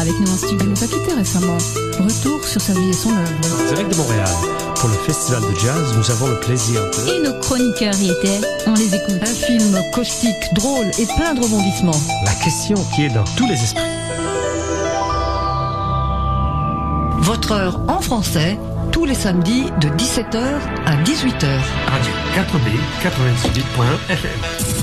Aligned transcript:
avec 0.00 0.18
nous 0.18 0.32
en 0.32 0.36
studio. 0.36 0.66
Nous 0.66 0.82
a 0.82 0.86
quittés 0.86 1.14
récemment. 1.14 1.58
Retour 1.98 2.42
sur 2.44 2.60
sa 2.60 2.72
vie 2.72 2.88
et 2.88 2.92
son 2.92 3.10
œuvre. 3.10 3.68
Direct 3.68 3.92
de 3.92 3.96
Montréal, 3.96 4.28
pour 4.76 4.88
le 4.88 4.94
festival 4.94 5.42
de 5.42 5.58
jazz, 5.58 5.94
nous 5.96 6.10
avons 6.10 6.28
le 6.28 6.40
plaisir 6.40 6.80
de... 6.80 7.10
Et 7.10 7.22
nos 7.22 7.38
chroniqueurs 7.40 7.94
y 8.00 8.10
étaient, 8.10 8.40
on 8.66 8.74
les 8.74 8.94
écoute. 8.94 9.20
Un 9.20 9.26
film 9.26 9.78
caustique, 9.92 10.54
drôle 10.54 10.86
et 10.98 11.06
plein 11.16 11.34
de 11.34 11.42
rebondissements. 11.42 12.00
La 12.24 12.32
question 12.42 12.76
qui 12.94 13.04
est 13.04 13.10
dans 13.10 13.24
tous 13.36 13.46
les 13.46 13.54
esprits. 13.54 13.84
Votre 17.18 17.52
heure 17.52 17.80
en 17.86 18.00
français, 18.00 18.58
tous 18.92 19.04
les 19.04 19.14
samedis 19.14 19.64
de 19.80 19.88
17h 19.88 20.42
à 20.86 20.96
18h. 21.02 21.46
Radio 21.86 22.12
4B 22.34 22.70
98.fm. 23.02 24.79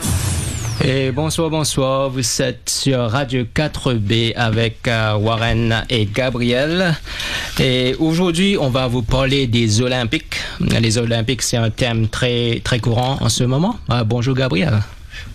Et 0.83 1.11
bonsoir, 1.11 1.49
bonsoir. 1.49 2.09
Vous 2.09 2.41
êtes 2.41 2.69
sur 2.69 2.99
Radio 3.09 3.43
4B 3.53 4.33
avec 4.35 4.87
euh, 4.87 5.15
Warren 5.15 5.83
et 5.89 6.05
Gabriel. 6.05 6.95
Et 7.59 7.95
aujourd'hui, 7.99 8.57
on 8.59 8.69
va 8.69 8.87
vous 8.87 9.01
parler 9.01 9.47
des 9.47 9.81
Olympiques. 9.81 10.35
Les 10.59 10.97
Olympiques, 10.97 11.41
c'est 11.41 11.57
un 11.57 11.71
thème 11.71 12.07
très, 12.07 12.61
très 12.63 12.79
courant 12.79 13.17
en 13.21 13.29
ce 13.29 13.43
moment. 13.43 13.77
Euh, 13.91 14.03
bonjour, 14.03 14.35
Gabriel. 14.35 14.79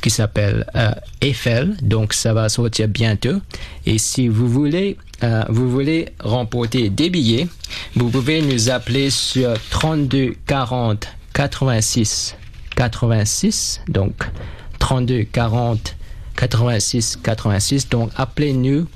qui 0.00 0.10
s'appelle 0.10 0.66
euh, 0.74 0.90
Eiffel. 1.20 1.76
Donc, 1.82 2.12
ça 2.12 2.32
va 2.32 2.48
sortir 2.48 2.88
bientôt. 2.88 3.40
Et 3.86 3.98
si 3.98 4.28
vous 4.28 4.48
voulez, 4.48 4.96
euh, 5.22 5.44
vous 5.48 5.70
voulez 5.70 6.08
remporter 6.20 6.88
des 6.88 7.10
billets, 7.10 7.46
vous 7.94 8.08
pouvez 8.08 8.42
nous 8.42 8.70
appeler 8.70 9.10
sur 9.10 9.54
32 9.70 10.34
40 10.46 11.06
86 11.34 12.36
86. 12.76 13.82
Donc, 13.88 14.14
32 14.78 15.24
40 15.24 15.96
86 16.36 17.18
86. 17.22 17.88
Donc, 17.88 18.10
appelez-nous 18.16 18.86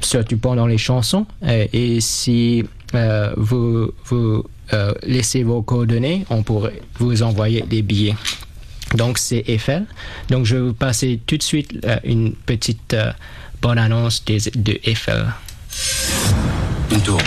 surtout 0.00 0.38
pendant 0.38 0.66
les 0.66 0.78
chansons. 0.78 1.26
Euh, 1.42 1.66
et 1.72 2.00
si 2.00 2.64
euh, 2.94 3.32
vous, 3.36 3.90
vous 4.04 4.44
euh, 4.72 4.92
laissez 5.02 5.42
vos 5.42 5.62
coordonnées, 5.62 6.26
on 6.30 6.42
pourrait 6.42 6.82
vous 6.98 7.22
envoyer 7.22 7.62
des 7.62 7.82
billets. 7.82 8.16
Donc, 8.94 9.18
c'est 9.18 9.44
Eiffel. 9.48 9.86
Donc, 10.28 10.46
je 10.46 10.56
vais 10.56 10.62
vous 10.62 10.74
passer 10.74 11.20
tout 11.26 11.36
de 11.36 11.42
suite 11.42 11.84
euh, 11.84 11.98
une 12.04 12.32
petite 12.32 12.94
euh, 12.94 13.12
bonne 13.60 13.78
annonce 13.78 14.24
de, 14.24 14.38
de 14.56 14.78
Eiffel. 14.84 15.26
Une 16.90 17.00
tour. 17.00 17.20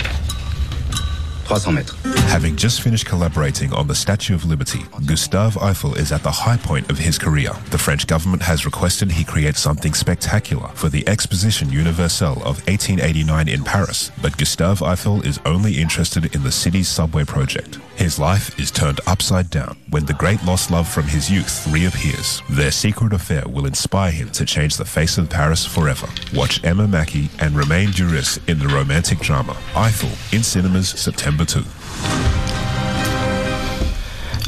300 1.50 1.72
mètres. 1.72 1.96
Having 2.30 2.56
just 2.56 2.80
finished 2.80 3.06
collaborating 3.06 3.72
on 3.72 3.88
the 3.88 3.94
Statue 3.94 4.34
of 4.34 4.44
Liberty, 4.44 4.82
Gustave 5.04 5.58
Eiffel 5.60 5.94
is 5.94 6.12
at 6.12 6.22
the 6.22 6.30
high 6.30 6.56
point 6.56 6.88
of 6.90 6.98
his 6.98 7.18
career. 7.18 7.50
The 7.70 7.78
French 7.78 8.06
government 8.06 8.42
has 8.42 8.64
requested 8.64 9.10
he 9.10 9.24
create 9.24 9.56
something 9.56 9.92
spectacular 9.92 10.68
for 10.74 10.88
the 10.88 11.06
Exposition 11.08 11.70
Universelle 11.72 12.38
of 12.44 12.64
1889 12.68 13.48
in 13.48 13.64
Paris, 13.64 14.12
but 14.22 14.36
Gustave 14.36 14.84
Eiffel 14.84 15.22
is 15.22 15.40
only 15.44 15.80
interested 15.80 16.34
in 16.34 16.44
the 16.44 16.52
city's 16.52 16.88
subway 16.88 17.24
project. 17.24 17.78
His 17.96 18.18
life 18.18 18.58
is 18.58 18.70
turned 18.70 19.00
upside 19.06 19.50
down 19.50 19.76
when 19.90 20.06
the 20.06 20.14
great 20.14 20.42
lost 20.44 20.70
love 20.70 20.88
from 20.88 21.04
his 21.04 21.30
youth 21.30 21.66
reappears. 21.70 22.40
Their 22.48 22.70
secret 22.70 23.12
affair 23.12 23.42
will 23.46 23.66
inspire 23.66 24.10
him 24.10 24.30
to 24.30 24.44
change 24.44 24.76
the 24.76 24.84
face 24.84 25.18
of 25.18 25.28
Paris 25.28 25.66
forever. 25.66 26.08
Watch 26.32 26.64
Emma 26.64 26.86
Mackey 26.88 27.28
and 27.40 27.54
Romain 27.54 27.88
Duris 27.88 28.38
in 28.48 28.58
the 28.58 28.68
romantic 28.68 29.18
drama 29.18 29.56
Eiffel 29.76 30.10
in 30.32 30.42
cinemas 30.42 30.88
September 30.88 31.39
2. 31.44 31.62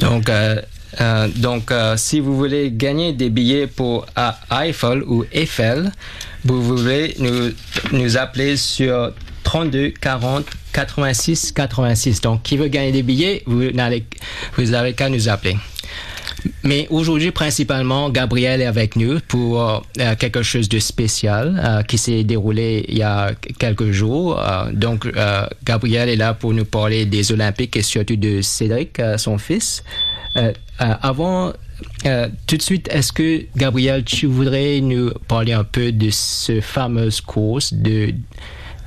Donc, 0.01 0.29
euh, 0.29 0.61
euh, 1.01 1.29
donc 1.37 1.71
euh, 1.71 1.97
si 1.97 2.21
vous 2.21 2.37
voulez 2.37 2.71
gagner 2.73 3.13
des 3.13 3.31
billets 3.31 3.67
pour 3.67 4.07
Eiffel 4.51 5.03
ou 5.05 5.25
Eiffel, 5.33 5.93
vous 6.45 6.63
voulez 6.63 7.15
nous, 7.19 7.51
nous 7.93 8.17
appeler 8.17 8.57
sur 8.57 9.13
32 9.45 9.91
40 10.01 10.45
86 10.73 11.53
86. 11.53 12.21
Donc, 12.21 12.43
qui 12.43 12.57
veut 12.57 12.69
gagner 12.69 12.93
des 12.93 13.03
billets, 13.03 13.43
vous 13.47 13.71
n'avez 13.73 14.93
qu'à 14.95 15.09
nous 15.09 15.29
appeler. 15.29 15.57
Mais 16.65 16.87
aujourd'hui, 16.91 17.31
principalement, 17.31 18.11
Gabriel 18.11 18.61
est 18.61 18.67
avec 18.67 18.97
nous 18.97 19.21
pour 19.29 19.61
euh, 19.61 20.15
quelque 20.19 20.43
chose 20.43 20.69
de 20.69 20.79
spécial 20.79 21.61
euh, 21.63 21.83
qui 21.83 21.99
s'est 21.99 22.25
déroulé 22.25 22.85
il 22.89 22.99
y 22.99 23.03
a 23.03 23.33
quelques 23.59 23.91
jours. 23.91 24.41
Euh, 24.41 24.71
donc, 24.73 25.07
euh, 25.07 25.47
Gabriel 25.65 26.09
est 26.09 26.17
là 26.17 26.35
pour 26.35 26.53
nous 26.53 26.65
parler 26.65 27.07
des 27.07 27.33
Olympiques 27.33 27.77
et 27.77 27.83
surtout 27.83 28.17
de 28.17 28.41
Cédric, 28.43 28.99
euh, 28.99 29.19
son 29.19 29.39
fils. 29.39 29.83
Euh, 30.37 30.53
euh, 30.81 30.95
avant, 31.03 31.53
euh, 32.07 32.29
tout 32.47 32.57
de 32.57 32.63
suite, 32.63 32.89
est-ce 32.91 33.13
que, 33.13 33.45
Gabriel, 33.57 34.05
tu 34.05 34.27
voudrais 34.27 34.81
nous 34.81 35.11
parler 35.29 35.53
un 35.53 35.65
peu 35.65 35.93
de 35.93 36.11
ce 36.11 36.61
fameuse 36.61 37.21
course 37.21 37.75
de, 37.75 38.15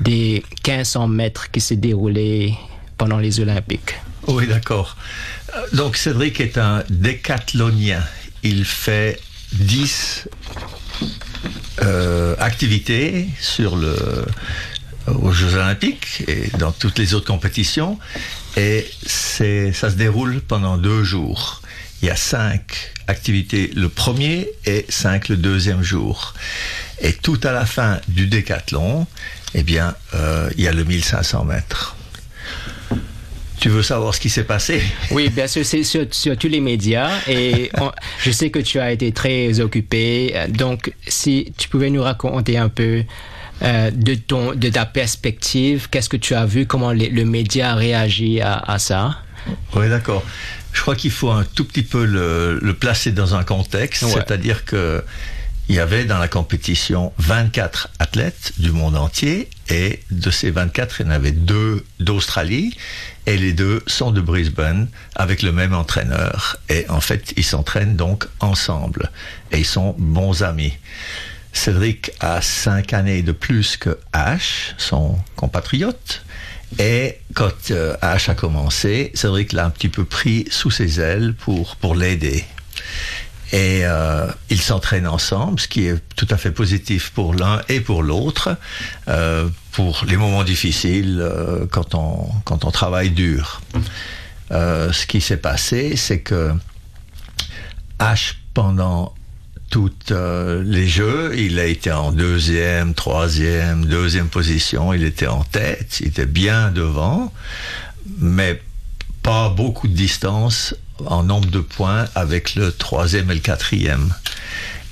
des 0.02 0.44
1500 0.66 1.08
mètres 1.08 1.52
qui 1.52 1.62
s'est 1.62 1.76
déroulé 1.76 2.54
pendant 2.98 3.18
les 3.18 3.40
Olympiques? 3.40 3.96
Oui, 4.28 4.48
d'accord. 4.48 4.98
Donc 5.74 5.98
Cédric 5.98 6.40
est 6.40 6.58
un 6.58 6.84
décathlonien. 6.90 8.04
Il 8.44 8.66
fait 8.66 9.20
10 9.54 10.28
euh, 11.82 12.36
activités 12.40 13.28
sur 13.40 13.76
le, 13.76 13.96
aux 15.08 15.32
Jeux 15.32 15.54
Olympiques 15.56 16.24
et 16.28 16.50
dans 16.58 16.72
toutes 16.72 17.00
les 17.00 17.14
autres 17.14 17.28
compétitions. 17.28 18.00
Et 18.58 18.90
ça 19.06 19.90
se 19.90 19.96
déroule 19.96 20.42
pendant 20.42 20.78
deux 20.78 21.04
jours. 21.04 21.62
Il 22.02 22.08
y 22.08 22.12
a 22.12 22.16
cinq 22.16 22.92
activités 23.08 23.72
le 23.76 23.90
premier 23.90 24.50
et 24.66 24.86
cinq 24.90 25.30
le 25.30 25.38
deuxième 25.38 25.82
jour. 25.82 26.34
Et 27.00 27.14
tout 27.14 27.40
à 27.44 27.52
la 27.52 27.66
fin 27.66 28.00
du 28.08 28.28
décathlon, 28.28 29.08
eh 29.54 29.64
bien, 29.64 29.96
euh, 30.14 30.50
il 30.58 30.64
y 30.64 30.68
a 30.68 30.72
le 30.72 30.84
1500 30.84 31.46
mètres. 31.46 31.95
Tu 33.60 33.70
veux 33.70 33.84
savoir 33.84 34.14
ce 34.14 34.20
qui 34.20 34.30
s'est 34.30 34.44
passé? 34.44 34.82
Oui, 35.12 35.30
bien 35.30 35.48
sûr, 35.48 35.66
c'est 35.66 35.84
sur, 35.84 36.06
sur 36.12 36.38
tous 36.38 36.48
les 36.48 36.60
médias 36.60 37.10
et 37.28 37.72
on- 37.80 37.92
je 38.24 38.32
sais 38.32 38.50
que 38.50 38.60
tu 38.60 38.80
as 38.80 38.92
été 38.92 39.12
très 39.12 39.60
occupé. 39.60 40.36
Donc, 40.50 40.94
si 41.08 41.54
tu 41.58 41.70
pouvais 41.70 41.90
nous 41.90 42.04
raconter 42.04 42.58
un 42.58 42.70
peu 42.70 43.04
euh, 43.62 43.90
de, 43.92 44.16
ton, 44.16 44.54
de 44.54 44.70
ta 44.70 44.86
perspective, 44.86 45.88
qu'est-ce 45.90 46.10
que 46.10 46.18
tu 46.18 46.34
as 46.36 46.46
vu, 46.46 46.66
comment 46.66 46.92
les- 46.92 47.10
le 47.10 47.24
média 47.26 47.72
a 47.72 47.76
réagi 47.76 48.42
à, 48.42 48.58
à 48.58 48.78
ça? 48.80 49.20
Oui, 49.76 49.88
d'accord. 49.90 50.24
Je 50.74 50.82
crois 50.82 50.96
qu'il 50.96 51.12
faut 51.12 51.32
un 51.32 51.46
tout 51.46 51.64
petit 51.64 51.84
peu 51.84 52.04
le, 52.04 52.60
le 52.62 52.74
placer 52.74 53.12
dans 53.12 53.36
un 53.36 53.44
contexte, 53.44 54.04
Ouais. 54.04 54.12
c'est-à-dire 54.12 54.66
que 54.66 55.04
il 55.68 55.76
y 55.76 55.80
avait 55.80 56.04
dans 56.06 56.20
la 56.20 56.28
compétition 56.28 57.12
24 57.18 57.88
athlètes 57.98 58.52
du 58.60 58.72
monde 58.72 58.96
entier 58.96 59.50
et 59.70 60.00
de 60.12 60.30
ces 60.30 60.52
24, 60.52 61.00
il 61.00 61.06
y 61.08 61.10
en 61.10 61.12
avait 61.12 61.32
deux 61.32 61.84
d'Australie 62.00 62.76
et 63.26 63.38
les 63.38 63.54
deux 63.54 63.82
sont 63.88 64.12
de 64.12 64.22
Brisbane 64.22 64.88
avec 65.16 65.42
le 65.42 65.52
même 65.52 65.74
entraîneur. 65.74 66.58
Et 66.70 66.86
en 66.90 67.02
fait, 67.02 67.34
ils 67.38 67.44
s'entraînent 67.44 67.96
donc 67.96 68.26
ensemble 68.40 69.12
et 69.52 69.60
ils 69.60 69.66
sont 69.66 69.96
bons 69.98 70.44
amis. 70.44 70.74
Cédric 71.54 72.12
a 72.20 72.42
cinq 72.42 72.94
années 72.94 73.24
de 73.24 73.32
plus 73.32 73.78
que 73.78 73.98
Ash, 74.14 74.76
son 74.78 75.18
compatriote, 75.36 76.24
Et 76.78 77.20
quand 77.34 77.72
euh, 77.72 77.96
H 78.02 78.30
a 78.30 78.36
commencé, 78.36 79.12
Cédric 79.14 79.54
l'a 79.54 79.66
un 79.66 79.70
petit 79.70 79.88
peu 79.88 80.04
pris 80.04 80.46
sous 80.52 80.72
ses 80.72 81.00
ailes 81.00 81.34
pour, 81.34 81.78
pour 81.78 81.96
l'aider. 81.96 82.44
Et 83.56 83.86
euh, 83.86 84.28
ils 84.50 84.60
s'entraînent 84.60 85.08
ensemble, 85.08 85.62
ce 85.62 85.70
qui 85.70 85.88
est 85.88 85.96
tout 86.18 86.28
à 86.30 86.36
fait 86.36 86.52
positif 86.52 87.12
pour 87.12 87.34
l'un 87.34 87.62
et 87.70 87.80
pour 87.80 88.04
l'autre, 88.04 88.58
euh, 89.08 89.48
pour 89.72 90.04
les 90.06 90.18
moments 90.18 90.44
difficiles 90.44 91.22
euh, 91.22 91.66
quand, 91.72 91.96
on, 91.96 92.28
quand 92.44 92.66
on 92.66 92.72
travaille 92.72 93.12
dur. 93.12 93.62
Ce 94.52 95.06
qui 95.06 95.22
s'est 95.22 95.38
passé, 95.38 95.96
c'est 95.96 96.20
que 96.20 96.52
H, 98.00 98.34
pendant 98.54 99.16
toutes 99.70 100.12
les 100.12 100.88
jeux, 100.90 101.34
il 101.38 101.58
a 101.58 101.66
été 101.66 101.94
en 101.94 102.12
deuxième, 102.12 102.94
troisième, 102.94 103.86
deuxième 103.86 104.28
position, 104.28 104.92
il 104.92 105.06
était 105.06 105.28
en 105.28 105.46
tête, 105.46 106.02
il 106.02 106.08
était 106.08 106.26
bien 106.26 106.72
devant, 106.72 107.32
mais 108.20 108.62
pas 109.24 109.48
beaucoup 109.48 109.88
de 109.88 109.96
distance 109.96 110.76
en 111.06 111.24
nombre 111.24 111.50
de 111.50 111.60
points 111.60 112.06
avec 112.16 112.56
le 112.56 112.72
troisième 112.72 113.32
et 113.32 113.36
le 113.36 113.40
quatrième. 113.40 114.14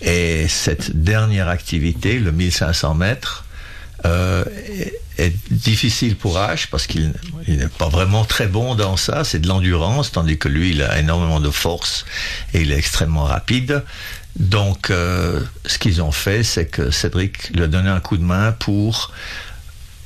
Et 0.02 0.48
cette 0.48 1.02
dernière 1.02 1.48
activité, 1.48 2.20
le 2.20 2.32
1500 2.32 2.96
mètres, 2.96 3.46
euh, 4.06 4.44
est, 4.68 5.02
est 5.18 5.34
difficile 5.50 6.18
pour 6.18 6.38
H 6.38 6.68
parce 6.70 6.88
qu'il 6.88 7.14
il 7.48 7.58
n'est 7.58 7.68
pas 7.68 7.88
vraiment 7.88 8.26
très 8.26 8.48
bon 8.48 8.76
dans 8.76 8.98
ça, 8.98 9.24
c'est 9.24 9.40
de 9.40 9.48
l'endurance, 9.48 10.12
tandis 10.12 10.38
que 10.38 10.50
lui, 10.50 10.72
il 10.72 10.82
a 10.82 11.00
énormément 11.00 11.40
de 11.40 11.50
force 11.50 12.06
et 12.54 12.62
il 12.62 12.72
est 12.72 12.78
extrêmement 12.78 13.24
rapide. 13.24 13.84
Donc, 14.38 14.90
euh, 14.90 15.40
ce 15.66 15.78
qu'ils 15.78 16.02
ont 16.02 16.12
fait, 16.12 16.44
c'est 16.44 16.66
que 16.66 16.90
Cédric 16.90 17.50
lui 17.50 17.64
a 17.64 17.68
donné 17.68 17.90
un 17.90 18.00
coup 18.00 18.18
de 18.18 18.24
main 18.24 18.52
pour, 18.52 19.12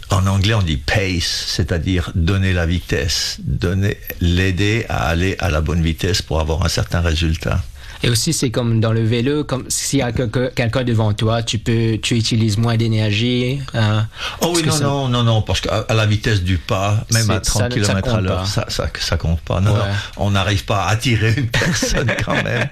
en 0.09 0.25
anglais, 0.27 0.54
on 0.54 0.62
dit 0.62 0.77
pace, 0.77 1.45
c'est-à-dire 1.48 2.12
donner 2.15 2.54
la 2.54 2.65
vitesse, 2.65 3.38
donner, 3.44 3.98
l'aider 4.21 4.86
à 4.89 5.07
aller 5.07 5.36
à 5.39 5.50
la 5.50 5.62
bonne 5.62 5.81
vitesse 5.81 6.21
pour 6.21 6.39
avoir 6.39 6.63
un 6.65 6.69
certain 6.69 7.01
résultat. 7.01 7.62
Et 8.04 8.09
aussi, 8.12 8.31
c'est 8.31 8.51
comme 8.51 8.80
dans 8.80 8.94
le 8.94 9.04
vélo, 9.04 9.44
comme 9.44 9.65
s'il 9.69 9.98
y 10.00 10.01
a 10.04 10.12
quelqu'un 10.12 10.83
devant 10.83 11.13
toi, 11.13 11.42
tu 11.42 11.57
peux, 11.57 11.98
tu 12.00 12.15
utilises 12.15 12.56
moins 12.59 12.77
d'énergie. 12.77 13.59
hein. 13.74 14.06
Oh 14.42 14.54
oui, 14.56 14.62
non, 14.63 14.71
ça- 14.71 14.83
non, 14.83 15.07
non, 15.09 15.24
non, 15.24 15.42
parce 15.42 15.62
qu'à 15.62 15.83
la 15.89 16.06
vitesse 16.06 16.44
du 16.44 16.60
pas, 16.60 17.03
même 17.12 17.27
à 17.31 17.36
C'est- 17.36 17.42
30 17.50 17.62
ça- 17.63 17.69
ça 17.69 17.69
km 17.95 18.13
à 18.15 18.21
l'heure, 18.21 18.45
ça, 18.45 18.65
ça, 18.69 18.88
ça 19.00 19.18
compte 19.18 19.39
pas. 19.42 19.62
Non, 19.62 19.71
Ouais. 19.74 19.80
non, 19.80 19.86
on 20.18 20.30
n'arrive 20.31 20.63
pas 20.65 20.83
à 20.86 20.89
attirer 20.92 21.33
une 21.38 21.48
personne 21.50 22.12
quand 22.24 22.36
même. 22.44 22.69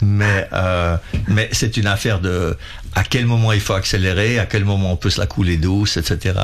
Mais, 0.00 0.48
euh, 0.54 0.96
mais 1.28 1.50
c'est 1.52 1.76
une 1.76 1.86
affaire 1.86 2.20
de 2.20 2.56
à 2.94 3.04
quel 3.04 3.26
moment 3.26 3.52
il 3.52 3.60
faut 3.60 3.72
accélérer, 3.74 4.38
à 4.38 4.46
quel 4.46 4.64
moment 4.64 4.92
on 4.92 4.96
peut 4.96 5.10
se 5.10 5.20
la 5.20 5.26
couler 5.26 5.56
douce, 5.56 5.96
etc. 5.96 6.34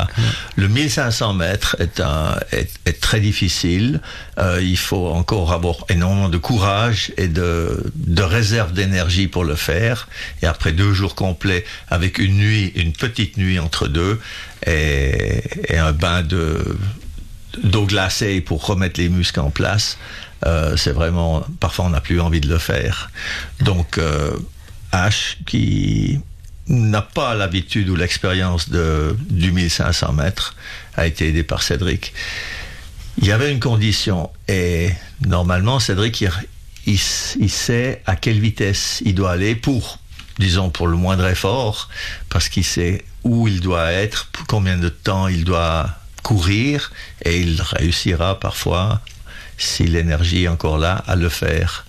Le 0.56 0.68
1500 0.68 1.34
mètres 1.34 1.76
est, 1.78 2.00
un, 2.00 2.36
est, 2.52 2.70
est 2.86 3.00
très 3.00 3.20
difficile. 3.20 4.00
Euh, 4.38 4.60
il 4.62 4.78
faut 4.78 5.08
encore 5.08 5.52
avoir 5.52 5.84
énormément 5.88 6.28
de 6.28 6.38
courage 6.38 7.12
et 7.16 7.28
de, 7.28 7.92
de 7.94 8.22
réserve 8.22 8.72
d'énergie 8.72 9.28
pour 9.28 9.44
le 9.44 9.56
faire. 9.56 10.08
Et 10.42 10.46
après 10.46 10.72
deux 10.72 10.92
jours 10.92 11.14
complets, 11.14 11.64
avec 11.88 12.18
une 12.18 12.36
nuit, 12.38 12.72
une 12.76 12.92
petite 12.92 13.36
nuit 13.36 13.58
entre 13.58 13.88
deux, 13.88 14.18
et, 14.66 15.42
et 15.68 15.78
un 15.78 15.92
bain 15.92 16.22
de 16.22 16.76
d'eau 17.64 17.86
glacée 17.86 18.40
pour 18.40 18.64
remettre 18.66 19.00
les 19.00 19.08
muscles 19.08 19.40
en 19.40 19.50
place, 19.50 19.98
euh, 20.46 20.76
c'est 20.76 20.92
vraiment 20.92 21.44
parfois 21.60 21.86
on 21.86 21.90
n'a 21.90 22.00
plus 22.00 22.20
envie 22.20 22.40
de 22.40 22.48
le 22.48 22.58
faire. 22.58 23.10
Donc 23.60 23.98
euh, 23.98 24.36
H 24.92 25.36
qui 25.46 26.20
n'a 26.68 27.02
pas 27.02 27.34
l'habitude 27.34 27.88
ou 27.88 27.96
l'expérience 27.96 28.68
de 28.68 29.16
du 29.30 29.52
1500 29.52 30.12
mètres 30.12 30.54
a 30.96 31.06
été 31.06 31.28
aidé 31.28 31.42
par 31.42 31.62
Cédric. 31.62 32.12
Il 33.18 33.26
y 33.26 33.32
avait 33.32 33.50
une 33.50 33.60
condition 33.60 34.30
et 34.46 34.90
normalement 35.26 35.80
Cédric 35.80 36.24
il, 36.86 36.98
sait 36.98 38.02
à 38.06 38.16
quelle 38.16 38.38
vitesse 38.38 39.02
il 39.04 39.14
doit 39.14 39.32
aller 39.32 39.54
pour 39.54 39.98
disons 40.38 40.70
pour 40.70 40.86
le 40.86 40.96
moindre 40.96 41.26
effort 41.26 41.88
parce 42.28 42.48
qu'il 42.48 42.64
sait 42.64 43.04
où 43.24 43.48
il 43.48 43.60
doit 43.60 43.90
être, 43.92 44.30
combien 44.46 44.76
de 44.76 44.88
temps 44.88 45.26
il 45.26 45.44
doit 45.44 45.90
courir 46.22 46.92
et 47.24 47.40
il 47.40 47.60
réussira 47.60 48.38
parfois 48.38 49.00
si 49.56 49.84
l'énergie 49.84 50.44
est 50.44 50.48
encore 50.48 50.78
là 50.78 51.02
à 51.06 51.16
le 51.16 51.28
faire. 51.28 51.84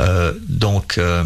Euh, 0.00 0.32
donc 0.48 0.98
euh, 0.98 1.24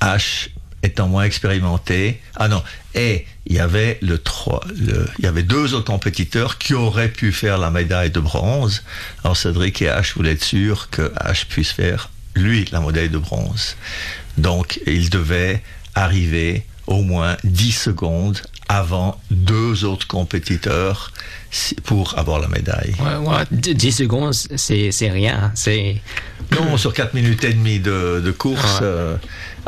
H 0.00 0.48
étant 0.82 1.08
moins 1.08 1.24
expérimenté. 1.24 2.20
Ah 2.36 2.48
non, 2.48 2.62
et 2.94 3.26
il 3.46 3.54
y 3.56 3.60
avait 3.60 3.98
le 4.02 4.18
3, 4.18 4.60
le, 4.76 5.06
il 5.18 5.24
y 5.24 5.28
avait 5.28 5.42
deux 5.42 5.74
autres 5.74 5.84
compétiteurs 5.86 6.58
qui 6.58 6.74
auraient 6.74 7.08
pu 7.08 7.32
faire 7.32 7.58
la 7.58 7.70
médaille 7.70 8.10
de 8.10 8.20
bronze. 8.20 8.82
Alors 9.24 9.36
Cédric 9.36 9.80
et 9.82 9.86
H 9.86 10.14
voulaient 10.14 10.32
être 10.32 10.44
sûrs 10.44 10.90
que 10.90 11.12
H 11.14 11.46
puisse 11.46 11.70
faire 11.72 12.10
lui 12.34 12.66
la 12.72 12.80
médaille 12.80 13.10
de 13.10 13.18
bronze. 13.18 13.76
Donc 14.38 14.80
il 14.86 15.10
devait 15.10 15.62
arriver 15.94 16.64
au 16.86 17.02
moins 17.02 17.36
10 17.44 17.72
secondes 17.72 18.40
avant 18.68 19.20
deux 19.30 19.84
autres 19.84 20.06
compétiteurs 20.06 21.12
pour 21.84 22.18
avoir 22.18 22.40
la 22.40 22.48
médaille. 22.48 22.94
Ouais, 22.98 23.16
ouais, 23.16 23.44
d- 23.50 23.74
10 23.74 23.92
secondes, 23.92 24.32
c'est 24.32 25.10
rien. 25.10 25.52
C'est 25.54 26.00
Non, 26.52 26.76
sur 26.78 26.94
4 26.94 27.12
minutes 27.12 27.44
et 27.44 27.52
demie 27.52 27.78
de, 27.80 28.22
de 28.24 28.30
course. 28.30 28.80
Ouais. 28.80 28.86
euh, 28.86 29.16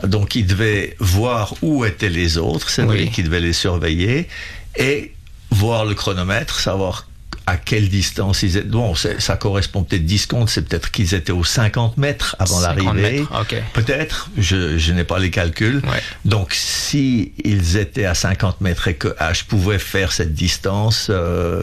donc, 0.02 0.35
il 0.35 0.46
devait 0.46 0.96
voir 0.99 1.55
où 1.62 1.85
étaient 1.85 2.08
les 2.08 2.37
autres, 2.38 2.69
c'est 2.69 2.82
vrai 2.82 3.00
Oui. 3.05 3.11
qu'il 3.11 3.25
devait 3.25 3.41
les 3.41 3.52
surveiller, 3.52 4.29
et 4.76 5.12
voir 5.50 5.85
le 5.85 5.94
chronomètre, 5.94 6.58
savoir 6.58 7.06
à 7.46 7.56
quelle 7.58 7.88
distance 7.88 8.43
ils 8.43 8.56
étaient. 8.56 8.67
Bon, 8.69 8.94
ça 8.94 9.37
correspond 9.37 9.82
peut-être 9.85 10.06
10 10.06 10.19
secondes, 10.19 10.49
c'est 10.49 10.62
peut-être 10.67 10.91
qu'ils 10.91 11.12
étaient 11.14 11.32
aux 11.32 11.44
50 11.44 11.99
mètres 11.99 12.37
avant 12.38 12.58
50 12.61 12.85
l'arrivée. 12.87 13.19
mètres, 13.20 13.41
ok. 13.41 13.55
Peut-être, 13.75 14.31
je, 14.38 14.79
je 14.79 14.93
n'ai 14.93 15.05
pas 15.05 15.19
les 15.19 15.31
calculs. 15.31 15.82
Ouais. 15.85 16.02
Donc, 16.25 16.55
si 16.55 17.32
ils 17.44 17.76
étaient 17.76 18.06
à 18.06 18.14
50 18.14 18.61
mètres 18.62 18.88
et 18.88 18.94
que 18.94 19.08
H 19.20 19.44
pouvait 19.44 19.79
faire 19.79 20.12
cette 20.12 20.32
distance, 20.35 21.08
euh, 21.11 21.62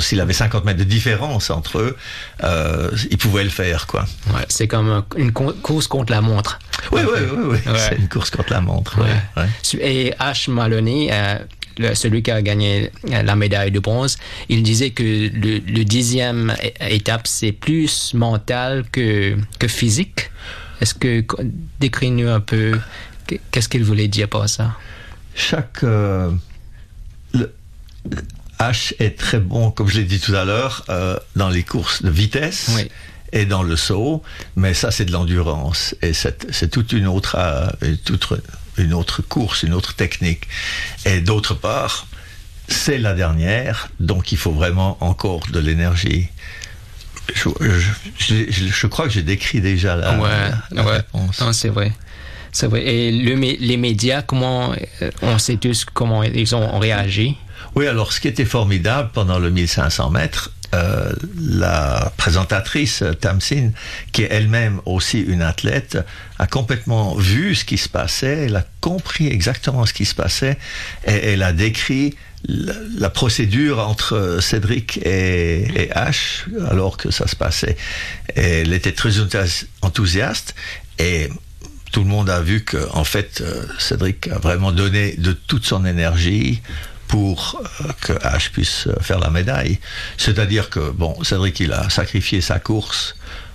s'il 0.00 0.20
avait 0.20 0.32
50 0.34 0.64
mètres 0.66 0.78
de 0.80 0.84
différence 0.84 1.48
entre 1.50 1.78
eux, 1.78 1.96
euh, 2.42 2.90
il 3.10 3.16
pouvait 3.16 3.44
le 3.44 3.50
faire, 3.50 3.86
quoi. 3.86 4.04
ouais, 4.34 4.44
c'est 4.48 4.68
comme 4.68 4.90
un- 4.90 5.06
une 5.16 5.32
co- 5.32 5.54
course 5.62 5.86
contre 5.86 6.12
la 6.12 6.20
montre. 6.20 6.58
Oui, 6.92 7.00
oui, 7.02 7.20
oui, 7.32 7.42
oui. 7.64 7.72
Ouais. 7.72 7.78
C'est 7.88 7.96
une 7.96 8.08
course 8.08 8.30
contre 8.30 8.52
la 8.52 8.60
montre. 8.60 8.98
Et 9.80 10.12
H. 10.20 10.50
Maloney, 10.50 11.08
euh, 11.10 11.38
le- 11.78 11.94
celui 11.94 12.22
qui 12.22 12.30
a 12.30 12.40
gagné 12.42 12.90
la 13.08 13.36
médaille 13.36 13.70
de 13.70 13.78
bronze, 13.80 14.16
il 14.48 14.62
disait 14.62 14.90
que 14.90 15.02
le, 15.02 15.58
le 15.58 15.84
dixième 15.84 16.54
étape, 16.80 17.26
c'est 17.26 17.52
plus 17.52 18.14
mental 18.14 18.84
que, 18.92 19.36
que 19.58 19.68
physique. 19.68 20.30
Est-ce 20.80 20.94
que, 20.94 21.24
décris-nous 21.80 22.28
un 22.28 22.40
peu, 22.40 22.78
qu- 23.26 23.40
qu'est-ce 23.50 23.68
qu'il 23.68 23.84
voulait 23.84 24.08
dire 24.08 24.28
par 24.28 24.48
ça? 24.48 24.76
Chaque. 25.34 25.82
euh, 25.84 26.30
le- 27.32 27.52
H 28.60 28.94
est 29.00 29.18
très 29.18 29.40
bon, 29.40 29.70
comme 29.72 29.88
je 29.88 29.98
l'ai 29.98 30.04
dit 30.04 30.20
tout 30.20 30.34
à 30.34 30.44
l'heure, 30.44 30.84
euh, 30.88 31.16
dans 31.34 31.48
les 31.48 31.64
courses 31.64 32.02
de 32.02 32.10
vitesse. 32.10 32.70
Oui. 32.76 32.88
Et 33.32 33.46
dans 33.46 33.64
le 33.64 33.74
saut, 33.74 34.22
mais 34.54 34.74
ça 34.74 34.92
c'est 34.92 35.04
de 35.06 35.10
l'endurance 35.10 35.96
et 36.02 36.12
c'est 36.12 36.70
toute 36.70 36.92
une 36.92 37.08
autre, 37.08 37.34
euh, 37.36 37.66
toute 38.04 38.28
une 38.78 38.92
autre 38.94 39.22
course, 39.22 39.62
une 39.62 39.74
autre 39.74 39.94
technique. 39.94 40.48
Et 41.04 41.20
d'autre 41.20 41.54
part, 41.54 42.06
c'est 42.68 42.98
la 42.98 43.14
dernière, 43.14 43.88
donc 44.00 44.32
il 44.32 44.38
faut 44.38 44.52
vraiment 44.52 44.96
encore 45.00 45.40
de 45.52 45.58
l'énergie. 45.60 46.28
Je, 47.34 47.48
je- 48.18 48.50
je- 48.50 48.66
je 48.68 48.86
crois 48.86 49.06
que 49.06 49.12
j'ai 49.12 49.22
décrit 49.22 49.60
déjà 49.60 49.96
la, 49.96 50.18
ouais, 50.18 50.50
la 50.72 50.84
ouais. 50.84 50.92
réponse. 50.96 51.40
Non, 51.40 51.52
c'est 51.52 51.68
vrai. 51.70 51.92
C'est 52.52 52.66
vrai. 52.66 52.84
Et 52.84 53.10
le, 53.12 53.34
les 53.34 53.76
médias, 53.76 54.22
comment, 54.22 54.72
euh, 55.02 55.10
on 55.22 55.38
sait 55.38 55.56
tous 55.56 55.84
comment 55.84 56.22
ils 56.22 56.54
ont 56.54 56.78
réagi? 56.78 57.36
Oui, 57.74 57.86
alors 57.88 58.12
ce 58.12 58.20
qui 58.20 58.28
était 58.28 58.44
formidable 58.44 59.10
pendant 59.12 59.38
le 59.38 59.50
1500 59.50 60.10
mètres, 60.10 60.50
euh, 60.74 61.12
la 61.38 62.12
présentatrice 62.16 63.02
Tamsin, 63.20 63.70
qui 64.12 64.22
est 64.22 64.28
elle-même 64.30 64.80
aussi 64.86 65.20
une 65.20 65.42
athlète, 65.42 65.98
a 66.38 66.46
complètement 66.46 67.14
vu 67.14 67.54
ce 67.54 67.64
qui 67.64 67.78
se 67.78 67.88
passait, 67.88 68.46
elle 68.46 68.56
a 68.56 68.64
compris 68.80 69.28
exactement 69.28 69.86
ce 69.86 69.92
qui 69.92 70.04
se 70.04 70.14
passait, 70.14 70.58
et 71.06 71.32
elle 71.32 71.42
a 71.42 71.52
décrit 71.52 72.14
la, 72.46 73.10
procédure 73.10 73.78
entre 73.78 74.38
Cédric 74.40 74.98
et, 74.98 75.62
et 75.82 75.88
H, 75.88 76.44
alors 76.68 76.96
que 76.96 77.10
ça 77.10 77.26
se 77.26 77.36
passait. 77.36 77.76
Elle 78.34 78.72
était 78.72 78.92
très 78.92 79.18
enthousi- 79.18 79.66
enthousiaste, 79.82 80.54
et 80.98 81.28
tout 81.92 82.00
le 82.00 82.08
monde 82.08 82.28
a 82.28 82.40
vu 82.40 82.64
que, 82.64 82.88
en 82.92 83.04
fait, 83.04 83.40
euh, 83.40 83.62
Cédric 83.78 84.28
a 84.28 84.38
vraiment 84.38 84.72
donné 84.72 85.14
de 85.16 85.32
toute 85.32 85.64
son 85.64 85.84
énergie 85.86 86.60
pour 87.08 87.60
euh, 87.60 87.88
que 88.00 88.12
H 88.12 88.50
puisse 88.50 88.86
euh, 88.86 88.94
faire 89.00 89.18
la 89.18 89.30
médaille. 89.30 89.78
C'est-à-dire 90.16 90.70
que, 90.70 90.90
bon, 90.90 91.22
Cédric, 91.22 91.60
il 91.60 91.72
a 91.72 91.88
sacrifié 91.90 92.40
sa 92.40 92.58
course 92.58 93.14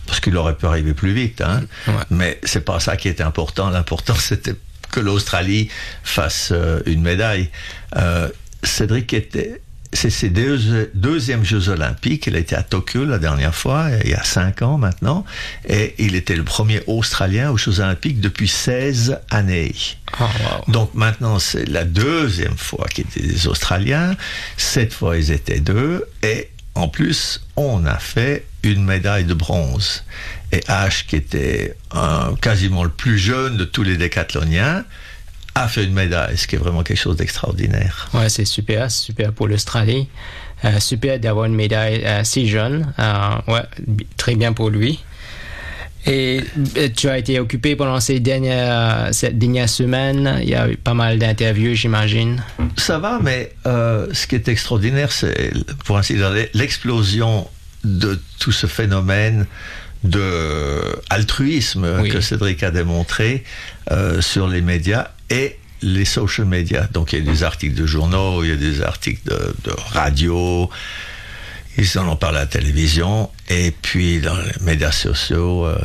parce 0.10 0.20
qu'il 0.20 0.36
aurait 0.38 0.56
pu 0.56 0.65
arriver 0.65 0.94
plus 0.94 1.13
vite, 1.13 1.41
hein. 1.41 1.62
Ouais. 1.88 1.94
Mais 2.10 2.39
c'est 2.44 2.65
pas 2.65 2.79
ça 2.79 2.98
qui 2.98 3.08
était 3.08 3.24
important. 3.24 3.70
L'important, 3.70 4.15
c'était 4.20 4.56
que 4.91 5.00
l'Australie 5.00 5.70
fasse 6.03 6.50
euh, 6.51 6.82
une 6.86 7.01
médaille. 7.01 7.50
Euh, 7.96 8.29
Cédric 8.63 9.13
était 9.13 9.62
c'est 9.93 10.10
ses 10.10 10.29
deux, 10.29 10.91
deuxièmes 10.93 11.43
Jeux 11.43 11.69
Olympiques. 11.69 12.27
Il 12.27 12.36
a 12.36 12.39
été 12.39 12.55
à 12.55 12.62
Tokyo 12.63 13.05
la 13.05 13.17
dernière 13.17 13.55
fois, 13.55 13.88
il 14.03 14.12
y 14.12 14.13
a 14.13 14.24
cinq 14.24 14.62
ans 14.62 14.77
maintenant, 14.77 15.25
et 15.67 15.96
il 15.98 16.15
était 16.15 16.36
le 16.36 16.43
premier 16.43 16.81
Australien 16.88 17.50
aux 17.51 17.58
Jeux 17.58 17.79
Olympiques 17.79 18.19
depuis 18.22 18.48
16 18.48 19.19
années. 19.31 19.74
Oh, 20.19 20.24
wow. 20.24 20.72
Donc 20.72 20.93
maintenant, 20.93 21.39
c'est 21.39 21.65
la 21.67 21.86
deuxième 21.86 22.58
fois 22.58 22.88
qu'ils 22.88 23.05
étaient 23.05 23.27
des 23.27 23.48
Australiens. 23.48 24.15
Cette 24.58 24.93
fois, 24.93 25.17
ils 25.17 25.31
étaient 25.31 25.60
deux. 25.60 26.05
Et 26.24 26.50
en 26.75 26.88
plus, 26.88 27.41
on 27.55 27.86
a 27.86 27.98
fait 27.98 28.46
une 28.63 28.84
médaille 28.86 29.25
de 29.25 29.34
bronze. 29.34 30.03
Et 30.51 30.60
H, 30.67 31.05
qui 31.08 31.15
était 31.15 31.75
un- 31.91 32.36
quasiment 32.41 32.84
le 32.84 32.89
plus 32.89 33.17
jeune 33.17 33.58
de 33.58 33.65
tous 33.65 33.84
les 33.84 33.98
décathloniens, 33.98 34.84
a 35.63 35.68
fait 35.68 35.84
une 35.84 35.94
médaille, 35.94 36.38
ce 36.38 36.48
qui 36.48 36.56
est 36.56 36.60
vraiment 36.60 36.84
quelque 36.84 36.98
chose 37.00 37.16
d'extraordinaire. 37.18 38.10
Ouais, 38.13 38.30
c'est 38.30 38.46
super, 38.46 38.89
c'est 38.92 39.04
super 39.06 39.32
pour 39.34 39.48
l'Australie. 39.48 40.08
Euh, 40.66 40.80
super 40.80 41.20
d'avoir 41.20 41.46
une 41.46 41.56
médaille 41.56 42.04
euh, 42.06 42.24
si 42.24 42.48
jeune. 42.50 42.94
Euh, 43.00 43.30
ouais, 43.48 43.63
très 44.18 44.36
bien 44.36 44.51
pour 44.54 44.70
lui. 44.70 45.00
Et 46.06 46.42
euh, 46.78 46.89
tu 46.96 47.08
as 47.10 47.18
été 47.18 47.39
occupé 47.39 47.75
pendant 47.75 48.00
ces 48.00 48.20
dernières, 48.20 49.10
cette 49.13 49.38
dernière 49.38 49.70
semaine. 49.70 50.39
Il 50.42 50.50
y 50.50 50.56
a 50.56 50.70
eu 50.70 50.78
pas 50.78 50.94
mal 50.94 51.18
d'interviews, 51.20 51.75
j'imagine. 51.75 52.44
Ça 52.78 53.00
va, 53.00 53.20
mais 53.22 53.54
ce 53.66 54.28
qui 54.28 54.36
est 54.36 54.48
extraordinaire, 54.48 55.12
c'est, 55.12 55.51
pour 55.86 55.98
ainsi 55.98 56.16
dire, 56.16 56.32
l'explosion 56.54 57.48
de 57.84 58.20
tout 58.39 58.51
ce 58.51 58.68
phénomène 58.68 59.46
de 60.04 60.82
altruisme 61.10 62.00
Oui. 62.01 62.10
que 62.10 62.22
Cédric 62.22 62.63
a 62.63 62.72
démontré 62.72 63.44
euh, 63.92 64.22
sur 64.22 64.48
les 64.48 64.62
médias 64.62 65.10
et 65.29 65.57
les 65.81 66.05
social 66.05 66.45
media. 66.45 66.88
Donc 66.91 67.13
il 67.13 67.19
y 67.19 67.27
a 67.29 67.31
des 67.31 67.43
articles 67.43 67.75
de 67.75 67.86
journaux, 67.86 68.43
il 68.43 68.50
y 68.50 68.53
a 68.53 68.55
des 68.57 68.81
articles 68.81 69.21
de, 69.29 69.53
de 69.63 69.71
radio, 69.91 70.69
ils 71.77 71.98
en 71.98 72.09
ont 72.09 72.17
parlé 72.17 72.38
à 72.39 72.41
la 72.41 72.45
télévision 72.48 73.29
et 73.48 73.71
puis 73.71 74.19
dans 74.19 74.36
les 74.36 74.51
médias 74.59 74.91
sociaux. 74.91 75.65
euh, 75.65 75.77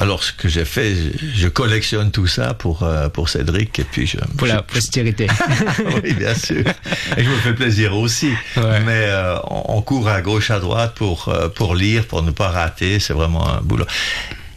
alors 0.00 0.24
ce 0.24 0.32
que 0.32 0.48
j'ai 0.48 0.64
fait, 0.64 0.92
je, 0.96 1.26
je 1.42 1.46
collectionne 1.48 2.10
tout 2.10 2.26
ça 2.26 2.54
pour, 2.54 2.82
euh, 2.82 3.08
pour 3.08 3.28
Cédric 3.28 3.78
et 3.78 3.84
puis 3.84 4.08
je... 4.08 4.16
Pour 4.36 4.48
je- 4.48 4.54
la 4.54 4.62
postérité. 4.62 5.28
oui, 6.02 6.14
bien 6.14 6.34
sûr. 6.34 6.64
Et 7.16 7.22
je 7.22 7.28
me 7.30 7.36
fais 7.36 7.54
plaisir 7.54 7.94
aussi. 7.96 8.30
Ouais. 8.56 8.80
Mais 8.80 9.04
euh, 9.06 9.38
on, 9.44 9.76
on 9.76 9.82
court 9.82 10.08
à 10.08 10.20
gauche, 10.22 10.50
à 10.50 10.58
droite 10.58 10.94
pour, 10.96 11.32
pour 11.54 11.76
lire, 11.76 12.06
pour 12.06 12.22
ne 12.24 12.32
pas 12.32 12.48
rater. 12.48 12.98
C'est 12.98 13.12
vraiment 13.14 13.48
un 13.48 13.60
boulot. 13.60 13.86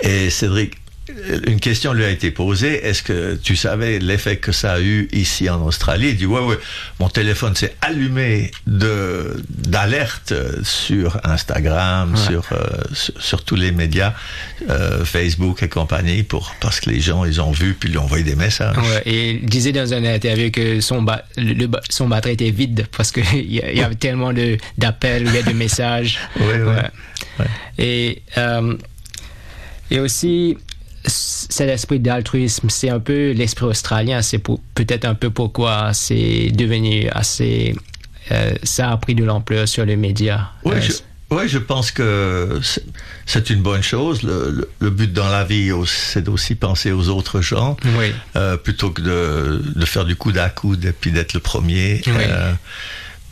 Et 0.02 0.32
Cédric, 0.32 0.78
une 1.48 1.60
question 1.60 1.94
lui 1.94 2.06
a 2.06 2.10
été 2.10 2.32
posée. 2.32 2.86
Est-ce 2.86 3.02
que 3.04 3.36
tu 3.36 3.56
savais 3.56 4.00
l'effet 4.00 4.38
que 4.38 4.52
ça 4.52 4.74
a 4.74 4.80
eu 4.80 5.10
ici 5.12 5.50
en 5.50 5.62
Australie? 5.66 6.10
Il 6.10 6.18
dit 6.18 6.26
ouais, 6.26 6.40
ouais. 6.42 6.58
Mon 7.00 7.10
téléphone 7.10 7.56
s'est 7.56 7.76
allumé 7.82 8.52
de 8.68 9.42
d'alerte 9.50 10.34
sur 10.64 11.20
Instagram, 11.26 12.14
Ouais. 12.14 12.20
sur, 12.20 12.44
euh, 12.54 12.58
sur 12.94 13.22
sur 13.22 13.44
tous 13.44 13.56
les 13.56 13.72
médias, 13.72 14.14
euh, 14.70 15.04
Facebook 15.04 15.64
et 15.64 15.70
compagnie, 15.70 16.24
pour 16.24 16.54
parce 16.62 16.80
que 16.80 16.90
les 16.90 17.02
gens 17.02 17.26
ils 17.26 17.42
ont 17.42 17.52
vu 17.52 17.74
puis 17.74 17.90
ils 17.90 17.94
lui 17.94 17.98
ont 17.98 18.04
envoyé 18.04 18.24
des 18.24 18.36
messages. 18.36 18.78
Ouais, 18.78 19.02
et 19.06 19.32
il 19.32 19.46
disait 19.50 19.72
dans 19.72 19.92
une 19.92 20.06
interview 20.06 20.52
que 20.52 20.80
son, 20.82 21.02
ba- 21.02 21.26
le- 21.36 21.68
son 21.90 22.08
batterie 22.08 22.34
était 22.34 22.52
vide 22.52 22.86
parce 22.96 23.12
qu'il 23.12 23.24
y, 23.52 23.60
a- 23.62 23.72
il 23.72 23.78
y 23.78 23.82
avait 23.84 23.96
tellement 23.96 24.32
de- 24.34 24.58
d'appels, 24.78 25.24
il 25.28 25.34
y 25.34 25.38
a 25.40 25.44
de 25.44 25.54
messages. 25.54 26.20
Ouais. 26.40 26.62
Ouais. 27.40 27.46
Et, 27.80 28.22
euh, 28.38 28.76
et 29.90 30.00
aussi, 30.00 30.58
c- 31.06 31.48
cet 31.50 31.70
esprit 31.70 32.00
d'altruisme, 32.00 32.70
c'est 32.70 32.90
un 32.90 33.00
peu 33.00 33.32
l'esprit 33.32 33.66
australien. 33.66 34.22
C'est 34.22 34.40
peut-être 34.76 35.06
un 35.06 35.16
peu 35.16 35.30
pourquoi 35.30 35.94
c'est 35.94 36.50
devenu 36.52 37.08
assez. 37.10 37.76
euh, 38.32 38.54
ça 38.64 38.92
a 38.92 38.98
pris 38.98 39.16
de 39.16 39.24
l'ampleur 39.24 39.68
sur 39.68 39.86
les 39.86 39.96
médias. 39.98 40.48
Oui, 40.64 40.76
Euh, 40.76 41.48
je, 41.48 41.58
pense 41.58 41.92
que 41.92 42.60
c'est- 42.62 42.84
c'est 43.26 43.50
une 43.50 43.62
bonne 43.62 43.82
chose. 43.82 44.22
Le, 44.24 44.52
le- 44.52 44.70
le 44.80 44.90
but 44.90 45.12
dans 45.12 45.28
la 45.30 45.44
vie, 45.44 45.72
c'est 45.88 46.22
d'aussi 46.22 46.56
penser 46.56 46.92
aux 46.92 47.08
autres 47.10 47.42
gens, 47.42 47.78
Oui. 47.98 48.12
euh, 48.36 48.58
plutôt 48.58 48.92
que 48.92 49.02
de, 49.02 49.62
de 49.76 49.86
faire 49.86 50.06
du 50.06 50.16
coude 50.16 50.38
à 50.38 50.50
coude 50.50 50.84
et 50.86 50.92
puis 50.92 51.12
d'être 51.12 51.34
le 51.34 51.40
premier. 51.40 52.02
Oui. 52.06 52.14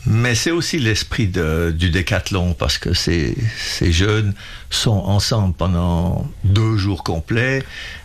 Mais 0.06 0.34
c'est 0.34 0.50
aussi 0.50 0.78
l'esprit 0.78 1.28
du 1.28 1.90
décathlon, 1.90 2.54
parce 2.54 2.78
que 2.78 2.94
ces, 2.94 3.36
ces 3.58 3.92
jeunes 3.92 4.34
sont 4.70 4.90
ensemble 4.92 5.54
pendant 5.54 6.26
deux 6.44 6.76
jours 6.76 7.04
complets. 7.04 7.62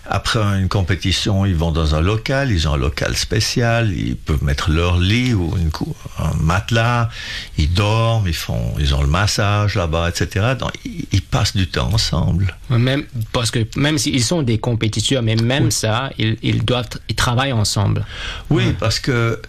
Après 0.08 0.40
une 0.40 0.68
compétition, 0.68 1.46
ils 1.46 1.56
vont 1.56 1.72
dans 1.72 1.96
un 1.96 2.02
local, 2.02 2.52
ils 2.52 2.68
ont 2.68 2.74
un 2.74 2.78
local 2.78 3.16
spécial, 3.16 3.92
ils 3.92 4.16
peuvent 4.16 4.44
mettre 4.44 4.70
leur 4.70 5.00
lit 5.00 5.34
ou 5.34 5.56
une 5.58 5.72
un 6.20 6.34
matelas, 6.36 7.10
ils 7.58 7.72
dorment, 7.72 8.28
ils 8.28 8.34
font, 8.34 8.74
ils 8.80 8.94
ont 8.94 9.02
le 9.02 9.08
massage 9.08 9.76
là-bas, 9.76 10.10
etc. 10.10 10.54
Donc, 10.60 10.72
ils, 10.84 11.22
passent 11.22 11.56
du 11.56 11.68
temps 11.68 11.90
ensemble. 11.92 12.56
Même, 12.70 13.04
parce 13.32 13.52
que 13.52 13.66
même 13.76 13.98
s'ils 13.98 14.24
sont 14.24 14.44
des 14.44 14.58
compétiteurs, 14.58 15.24
mais 15.24 15.36
même 15.36 15.72
ça, 15.72 16.12
ils, 16.18 16.38
ils 16.44 16.64
doivent, 16.64 16.88
ils 17.10 17.16
travaillent 17.16 17.54
ensemble. 17.54 18.06
Oui, 18.50 18.76
parce 18.80 19.00
que 19.00 19.42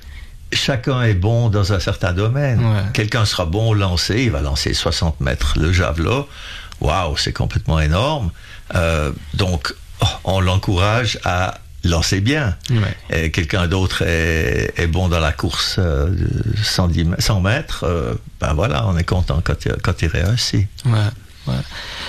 chacun 0.53 1.03
est 1.03 1.15
bon 1.15 1.49
dans 1.49 1.73
un 1.73 1.81
certain 1.81 2.13
domaine. 2.13 2.61
Ouais. 2.65 2.83
Quelqu'un 2.93 3.25
sera 3.25 3.45
bon 3.47 3.71
au 3.71 3.75
lancer, 3.75 4.23
il 4.25 4.31
va 4.31 4.41
lancer 4.41 4.75
60 4.75 5.21
mètres 5.21 5.55
le 5.59 5.73
javelot. 5.73 6.29
Waouh, 6.81 7.17
c'est 7.17 7.33
complètement 7.33 7.81
énorme. 7.81 8.31
Euh, 8.75 9.13
donc, 9.35 9.75
oh, 10.03 10.07
on 10.25 10.41
l'encourage 10.41 11.19
à 11.25 11.59
lancer 11.85 12.21
bien. 12.21 12.57
Ouais. 12.71 12.97
Et 13.25 13.31
quelqu'un 13.31 13.67
d'autre 13.69 14.03
est, 14.03 14.73
est 14.77 14.87
bon 14.89 15.09
dans 15.09 15.21
la 15.21 15.33
course 15.33 15.77
euh, 15.79 16.07
de 16.11 16.57
110 16.63 17.01
m- 17.03 17.17
100 17.19 17.41
mètres. 17.41 17.85
euh, 17.85 18.15
ben 18.41 18.53
voilà, 18.55 18.87
on 18.89 18.97
est 18.99 19.05
content 19.05 19.41
quand, 19.45 19.65
il- 19.65 19.77
quand 19.83 20.03
il 20.03 20.09
réussit. 20.09 20.67
Ouais. 20.85 21.55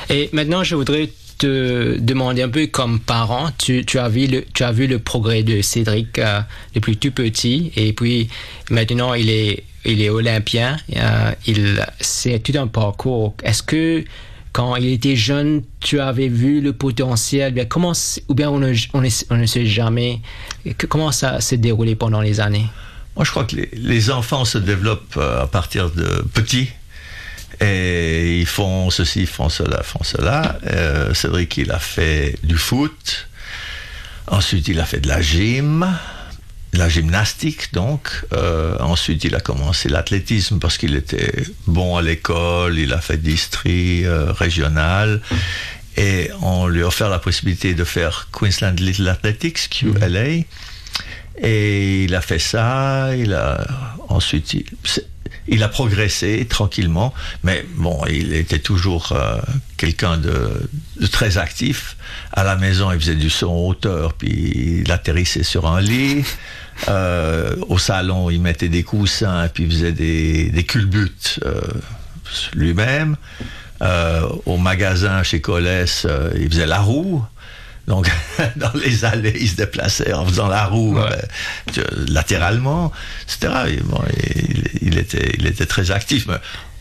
Et 0.09 0.29
maintenant, 0.33 0.63
je 0.63 0.75
voudrais 0.75 1.11
te 1.37 1.97
demander 1.99 2.41
un 2.41 2.49
peu 2.49 2.67
comme 2.67 2.99
parent, 2.99 3.49
tu, 3.57 3.83
as, 3.97 4.09
vu 4.09 4.27
le, 4.27 4.45
tu 4.53 4.63
as 4.63 4.71
vu 4.71 4.87
le 4.87 4.99
progrès 4.99 5.43
de 5.43 5.61
Cédric 5.61 6.19
euh, 6.19 6.41
depuis 6.73 6.97
tout 6.97 7.11
petit, 7.11 7.71
et 7.75 7.93
puis 7.93 8.29
maintenant 8.69 9.13
il 9.13 9.29
est, 9.29 9.63
il 9.85 10.01
est 10.01 10.09
olympien, 10.09 10.77
euh, 10.95 11.31
c'est 11.99 12.39
tout 12.39 12.57
un 12.57 12.67
parcours. 12.67 13.35
Est-ce 13.43 13.63
que 13.63 14.03
quand 14.51 14.75
il 14.75 14.87
était 14.87 15.15
jeune, 15.15 15.61
tu 15.79 15.99
avais 15.99 16.29
vu 16.29 16.61
le 16.61 16.73
potentiel, 16.73 17.53
ou 18.27 18.33
bien 18.33 18.49
on 18.49 18.57
ne, 18.59 18.73
on 18.93 19.37
ne, 19.37 19.45
sait 19.45 19.65
jamais, 19.67 20.21
comment 20.89 21.11
ça 21.11 21.41
s'est 21.41 21.57
déroulé 21.57 21.95
pendant 21.95 22.21
les 22.21 22.39
années? 22.39 22.65
Moi, 23.15 23.25
je 23.25 23.31
crois 23.31 23.45
que 23.45 23.55
les, 23.55 23.69
les 23.73 24.09
enfants 24.11 24.45
se 24.45 24.57
développent 24.57 25.17
euh, 25.17 25.43
à 25.43 25.47
partir 25.47 25.91
de 25.91 26.23
petits. 26.33 26.69
Et 27.59 28.39
ils 28.39 28.45
font 28.45 28.89
ceci, 28.89 29.21
ils 29.21 29.27
font 29.27 29.49
cela, 29.49 29.81
font 29.83 30.03
cela. 30.03 30.59
Euh, 30.67 31.13
Cédric, 31.13 31.57
il 31.57 31.71
a 31.71 31.79
fait 31.79 32.37
du 32.43 32.57
foot. 32.57 33.27
Ensuite, 34.27 34.67
il 34.67 34.79
a 34.79 34.85
fait 34.85 34.99
de 34.99 35.07
la 35.07 35.21
gym, 35.21 35.87
la 36.73 36.89
gymnastique, 36.89 37.73
donc. 37.73 38.09
Euh, 38.33 38.77
ensuite, 38.79 39.23
il 39.23 39.35
a 39.35 39.39
commencé 39.39 39.89
l'athlétisme 39.89 40.59
parce 40.59 40.77
qu'il 40.77 40.95
était 40.95 41.43
bon 41.65 41.97
à 41.97 42.01
l'école. 42.01 42.77
Il 42.77 42.93
a 42.93 43.01
fait 43.01 43.17
distri 43.17 44.05
euh, 44.05 44.31
régional. 44.31 45.21
Et 45.95 46.29
on 46.41 46.67
lui 46.67 46.83
a 46.83 46.87
offert 46.87 47.09
la 47.09 47.19
possibilité 47.19 47.73
de 47.73 47.83
faire 47.83 48.27
Queensland 48.31 48.79
Little 48.79 49.07
Athletics, 49.07 49.69
QLA. 49.69 50.43
Et 51.41 52.05
il 52.05 52.15
a 52.15 52.21
fait 52.21 52.39
ça, 52.39 53.15
il 53.15 53.33
a 53.33 53.65
ensuite 54.09 54.55
il, 55.47 55.63
a 55.63 55.67
progressé 55.67 56.45
tranquillement, 56.49 57.13
mais 57.43 57.65
bon, 57.75 58.01
il 58.09 58.33
était 58.33 58.59
toujours 58.59 59.11
euh, 59.11 59.39
quelqu'un 59.77 60.17
de, 60.17 60.69
très 61.11 61.37
actif. 61.37 61.97
À 62.33 62.43
la 62.43 62.55
maison, 62.55 62.91
il 62.91 62.99
faisait 62.99 63.15
du 63.15 63.29
son 63.29 63.53
hauteur, 63.53 64.13
puis 64.13 64.81
il 64.83 64.91
atterrissait 64.91 65.43
sur 65.43 65.67
un 65.67 65.81
lit. 65.81 66.23
Euh, 66.89 67.55
au 67.69 67.77
salon, 67.77 68.29
il 68.29 68.41
mettait 68.41 68.69
des 68.69 68.83
coussins, 68.83 69.47
puis 69.53 69.65
il 69.65 69.71
faisait 69.71 69.91
des, 69.91 70.49
des 70.49 70.63
culbutes 70.63 71.39
euh, 71.45 71.61
lui-même. 72.53 73.15
Au 74.45 74.57
magasin 74.57 75.21
chez 75.21 75.39
Colès, 75.39 76.07
il 76.35 76.49
faisait 76.49 76.65
la 76.65 76.79
roue. 76.79 77.23
Donc, 77.87 78.09
dans 78.57 78.71
les 78.75 79.05
allées, 79.05 79.37
il 79.39 79.47
se 79.49 79.55
déplaçait 79.55 80.13
en 80.13 80.25
faisant 80.25 80.47
la 80.47 80.65
roue 80.65 80.95
Ouais. 80.97 81.03
euh, 81.09 81.21
tu- 81.73 82.11
latéralement, 82.11 82.91
etc. 83.23 83.53
Et 83.69 83.77
bon, 83.81 84.01
il, 84.35 84.63
il 84.81 84.97
était, 84.97 85.31
il 85.37 85.45
était 85.47 85.65
très 85.65 85.91
actif. 85.91 86.27
Mais 86.27 86.35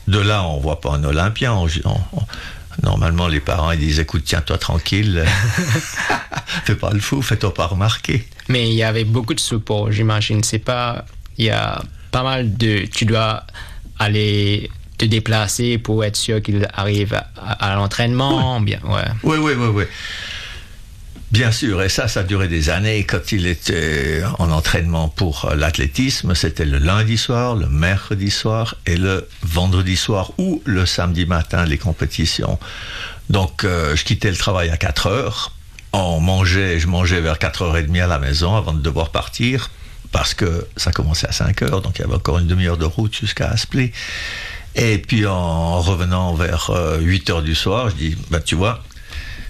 de 0.08 0.18
là, 0.18 0.42
on 0.44 0.58
voit 0.58 0.80
pas 0.80 0.92
un 0.94 1.04
Olympien. 1.04 1.52
On- 1.52 1.66
on- 1.84 2.00
on- 2.12 2.26
normalement, 2.82 3.28
les 3.28 3.40
parents 3.40 3.70
ils 3.70 3.78
disent 3.78 4.00
écoute, 4.00 4.24
tiens-toi 4.24 4.58
tranquille, 4.58 5.24
fais 6.64 6.74
pas 6.76 6.90
le 6.90 7.00
fou, 7.00 7.22
fais-toi 7.22 7.54
pas 7.54 7.66
remarquer. 7.66 8.26
Mais 8.48 8.68
il 8.68 8.74
y 8.74 8.82
avait 8.82 9.04
beaucoup 9.04 9.34
de 9.34 9.40
support, 9.40 9.92
j'imagine. 9.92 10.42
C'est 10.42 10.58
pas. 10.58 11.04
Il 11.38 11.44
y 11.44 11.50
a 11.50 11.80
pas 12.10 12.22
mal 12.22 12.56
de. 12.56 12.86
Tu 12.86 13.04
dois 13.04 13.44
aller 13.98 14.70
te 14.98 15.04
déplacer 15.04 15.78
pour 15.78 16.04
être 16.04 16.16
sûr 16.16 16.40
qu'il 16.42 16.66
arrive 16.74 17.14
à, 17.14 17.26
à 17.52 17.74
l'entraînement. 17.76 18.60
Bien, 18.60 18.80
ouais. 18.84 19.04
Oui, 19.22 19.36
oui, 19.38 19.52
oui, 19.56 19.68
oui. 19.72 19.84
Bien 21.36 21.52
sûr, 21.52 21.82
et 21.82 21.90
ça, 21.90 22.08
ça 22.08 22.20
a 22.20 22.46
des 22.46 22.70
années. 22.70 23.04
Quand 23.04 23.30
il 23.30 23.46
était 23.46 24.22
en 24.38 24.50
entraînement 24.50 25.10
pour 25.10 25.50
l'athlétisme, 25.54 26.34
c'était 26.34 26.64
le 26.64 26.78
lundi 26.78 27.18
soir, 27.18 27.54
le 27.54 27.68
mercredi 27.68 28.30
soir 28.30 28.76
et 28.86 28.96
le 28.96 29.28
vendredi 29.42 29.96
soir 29.96 30.32
ou 30.38 30.62
le 30.64 30.86
samedi 30.86 31.26
matin, 31.26 31.66
les 31.66 31.76
compétitions. 31.76 32.58
Donc, 33.28 33.64
euh, 33.64 33.94
je 33.94 34.04
quittais 34.04 34.30
le 34.30 34.36
travail 34.38 34.70
à 34.70 34.78
4 34.78 35.08
heures. 35.08 35.52
On 35.92 36.20
mangeait, 36.20 36.78
je 36.78 36.86
mangeais 36.86 37.20
vers 37.20 37.36
4h30 37.36 38.02
à 38.02 38.06
la 38.06 38.18
maison 38.18 38.56
avant 38.56 38.72
de 38.72 38.80
devoir 38.80 39.10
partir 39.10 39.70
parce 40.12 40.32
que 40.32 40.66
ça 40.78 40.90
commençait 40.90 41.28
à 41.28 41.32
5 41.32 41.60
heures, 41.60 41.82
donc 41.82 41.98
il 41.98 42.00
y 42.00 42.04
avait 42.06 42.14
encore 42.14 42.38
une 42.38 42.46
demi-heure 42.46 42.78
de 42.78 42.86
route 42.86 43.14
jusqu'à 43.14 43.48
Aspley. 43.48 43.92
Et 44.74 44.96
puis 44.96 45.26
en 45.26 45.82
revenant 45.82 46.32
vers 46.32 46.70
8 46.98 47.28
heures 47.28 47.42
du 47.42 47.54
soir, 47.54 47.90
je 47.90 47.94
dis, 47.96 48.16
bah, 48.30 48.40
tu 48.40 48.54
vois, 48.54 48.82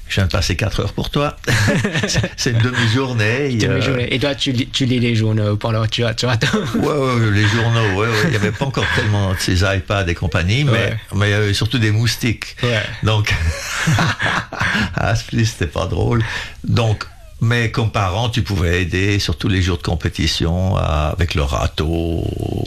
je 0.08 0.14
viens 0.16 0.26
de 0.26 0.30
passer 0.30 0.56
4 0.56 0.80
heures 0.80 0.92
pour 0.92 1.10
toi. 1.10 1.36
c'est 2.36 2.50
une 2.50 2.58
demi-journée. 2.58 3.56
Demi 3.56 4.06
et 4.08 4.18
toi, 4.18 4.34
tu, 4.34 4.52
lis, 4.52 4.68
tu 4.68 4.84
lis 4.86 5.00
les 5.00 5.14
journaux 5.14 5.56
pendant 5.56 5.86
tu, 5.86 6.04
tu 6.16 6.26
attends. 6.26 6.58
Ouais, 6.74 6.86
ouais, 6.86 7.30
les 7.32 7.46
journaux, 7.46 8.00
ouais, 8.00 8.06
ouais. 8.06 8.22
Il 8.24 8.30
n'y 8.30 8.36
avait 8.36 8.52
pas 8.52 8.66
encore 8.66 8.86
tellement 8.94 9.32
de 9.32 9.38
ces 9.38 9.62
iPads 9.62 10.06
et 10.08 10.14
compagnie, 10.14 10.64
mais, 10.64 10.96
mais 11.14 11.28
il 11.28 11.30
y 11.30 11.34
avait 11.34 11.54
surtout 11.54 11.78
des 11.78 11.90
moustiques. 11.90 12.56
Donc, 13.02 13.34
ce 14.96 15.44
c'était 15.44 15.66
pas 15.66 15.86
drôle. 15.86 16.24
Donc, 16.64 17.04
mais 17.40 17.70
comme 17.70 17.90
parent, 17.90 18.30
tu 18.30 18.42
pouvais 18.42 18.82
aider 18.82 19.18
sur 19.18 19.36
tous 19.36 19.48
les 19.48 19.60
jours 19.60 19.76
de 19.76 19.82
compétition 19.82 20.76
avec 20.76 21.34
le 21.34 21.42
râteau 21.42 22.24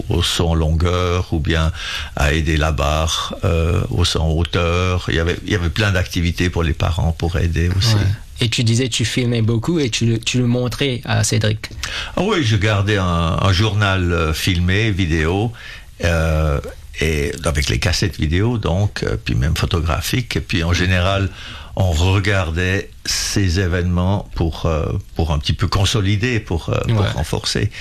au 0.09 0.21
son 0.21 0.53
longueur 0.53 1.33
ou 1.33 1.39
bien 1.39 1.71
à 2.15 2.33
aider 2.33 2.55
la 2.57 2.71
barre 2.71 3.35
euh, 3.43 3.81
au 3.89 4.05
son 4.05 4.27
hauteur. 4.27 5.05
Il 5.09 5.15
y 5.15 5.19
avait, 5.19 5.37
il 5.45 5.51
y 5.51 5.55
avait 5.55 5.69
plein 5.69 5.91
d'activités 5.91 6.49
pour 6.49 6.63
les 6.63 6.73
parents 6.73 7.11
pour 7.11 7.37
aider 7.37 7.69
aussi. 7.75 7.95
Et 8.41 8.49
tu 8.49 8.63
disais 8.63 8.89
tu 8.89 9.05
filmais 9.05 9.41
beaucoup 9.41 9.79
et 9.79 9.89
tu, 9.89 10.19
tu 10.19 10.37
le 10.37 10.47
montrais 10.47 11.01
à 11.03 11.23
Cédric. 11.23 11.69
Ah 12.15 12.21
oui, 12.23 12.43
je 12.43 12.55
gardais 12.55 12.97
un, 12.97 13.51
journal 13.51 14.13
euh, 14.13 14.33
filmé, 14.33 14.91
vidéo. 14.91 15.51
Euh, 16.03 16.61
et 17.01 17.31
avec 17.45 17.69
les 17.69 17.79
cassettes 17.79 18.17
vidéo 18.19 18.57
donc, 18.57 19.05
puis 19.25 19.35
même 19.35 19.55
photographiques, 19.55 20.35
et 20.35 20.41
puis 20.41 20.63
en 20.63 20.73
général 20.73 21.29
on 21.79 21.91
regardait 21.91 22.89
ces 23.05 23.61
événements 23.61 24.29
pour, 24.35 24.65
euh, 24.65 24.85
pour 25.15 25.31
un 25.31 25.39
petit 25.39 25.53
peu 25.53 25.67
consolider, 25.67 26.41
pour, 26.41 26.69
euh, 26.69 26.77
renforcer. 27.15 27.71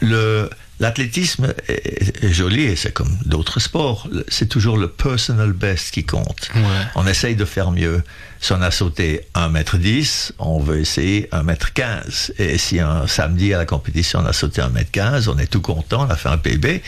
Le, 0.00 0.48
L'athlétisme 0.80 1.54
est, 1.68 2.32
joli 2.32 2.62
et 2.62 2.76
c'est 2.76 2.92
comme 2.92 3.16
d'autres 3.24 3.60
sports. 3.60 4.08
C'est 4.28 4.48
toujours 4.48 4.76
le 4.76 4.88
personal 4.88 5.52
best 5.52 5.92
qui 5.92 6.04
compte. 6.04 6.50
On 6.96 7.06
essaye 7.06 7.36
de 7.36 7.44
faire 7.44 7.70
mieux. 7.70 8.02
Si 8.40 8.52
on 8.52 8.60
a 8.60 8.70
sauté 8.70 9.22
1m10, 9.34 10.32
on 10.38 10.58
veut 10.58 10.80
essayer 10.80 11.28
1m15. 11.32 12.32
Et 12.38 12.58
si 12.58 12.80
un 12.80 13.06
samedi 13.06 13.54
à 13.54 13.58
la 13.58 13.66
compétition 13.66 14.20
on 14.22 14.26
a 14.26 14.32
sauté 14.32 14.60
1m15, 14.60 15.28
on 15.28 15.38
est 15.38 15.46
tout 15.46 15.60
content, 15.60 16.06
on 16.06 16.10
a 16.10 16.16
fait 16.16 16.28
un 16.28 16.38
PB. 16.38 16.82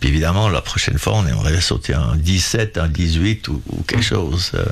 Puis 0.00 0.08
évidemment, 0.08 0.48
la 0.48 0.60
prochaine 0.60 0.98
fois, 0.98 1.14
on 1.14 1.26
aimerait 1.26 1.60
sauter 1.60 1.94
un 1.94 2.16
17, 2.16 2.76
un 2.76 2.88
18 2.88 3.48
ou, 3.48 3.62
ou 3.70 3.82
quelque 3.84 4.04
chose. 4.04 4.50
Euh, 4.54 4.64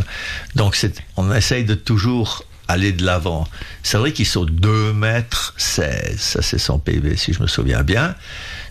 donc 0.57 0.77
on 1.17 1.33
essaye 1.33 1.65
de 1.65 1.75
toujours 1.75 2.45
aller 2.69 2.93
de 2.93 3.05
l'avant. 3.05 3.47
C'est 3.83 3.99
vrai 3.99 4.13
qu'il 4.13 4.27
saute 4.27 4.51
2 4.51 4.93
mètres 4.93 5.55
16, 5.57 6.19
ça 6.19 6.43
c'est 6.43 6.59
son 6.59 6.79
PB 6.79 7.17
si 7.17 7.33
je 7.33 7.43
me 7.43 7.47
souviens 7.47 7.83
bien. 7.83 8.15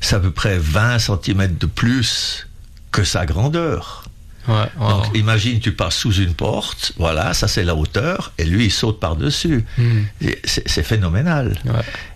C'est 0.02 0.16
à 0.16 0.20
peu 0.20 0.32
près 0.32 0.58
20 0.58 1.00
cm 1.00 1.58
de 1.58 1.66
plus 1.66 2.48
que 2.92 3.04
sa 3.04 3.26
grandeur. 3.26 4.06
Donc 4.48 5.06
imagine 5.16 5.60
tu 5.60 5.72
passes 5.72 5.96
sous 5.96 6.14
une 6.14 6.36
porte, 6.36 6.94
voilà, 6.98 7.34
ça 7.34 7.48
c'est 7.48 7.64
la 7.64 7.74
hauteur, 7.74 8.32
et 8.38 8.46
lui 8.46 8.66
il 8.66 8.72
saute 8.72 9.00
par-dessus. 9.00 9.66
Hmm. 9.78 10.04
C'est 10.46 10.84
phénoménal. 10.84 11.58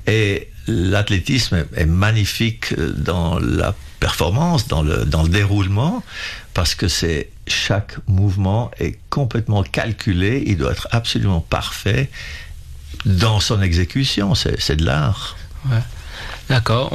Et 0.06 0.50
l'athlétisme 0.68 1.66
est 1.76 1.86
magnifique 1.86 2.74
dans 2.80 3.40
la 3.40 3.74
performance, 4.00 4.68
dans 4.68 4.84
le, 4.84 5.06
dans 5.06 5.24
le 5.24 5.30
déroulement, 5.30 6.04
parce 6.60 6.76
que 6.76 6.90
c'est 6.90 7.30
chaque 7.48 8.06
mouvement 8.10 8.70
est 8.82 9.00
complètement 9.10 9.64
calculé, 9.64 10.44
il 10.46 10.58
doit 10.58 10.74
être 10.74 10.90
absolument 10.92 11.40
parfait 11.40 12.10
dans 13.06 13.40
son 13.40 13.62
exécution, 13.62 14.36
c'est 14.36 14.76
de 14.76 14.84
l'art. 14.84 15.38
D'accord, 16.50 16.92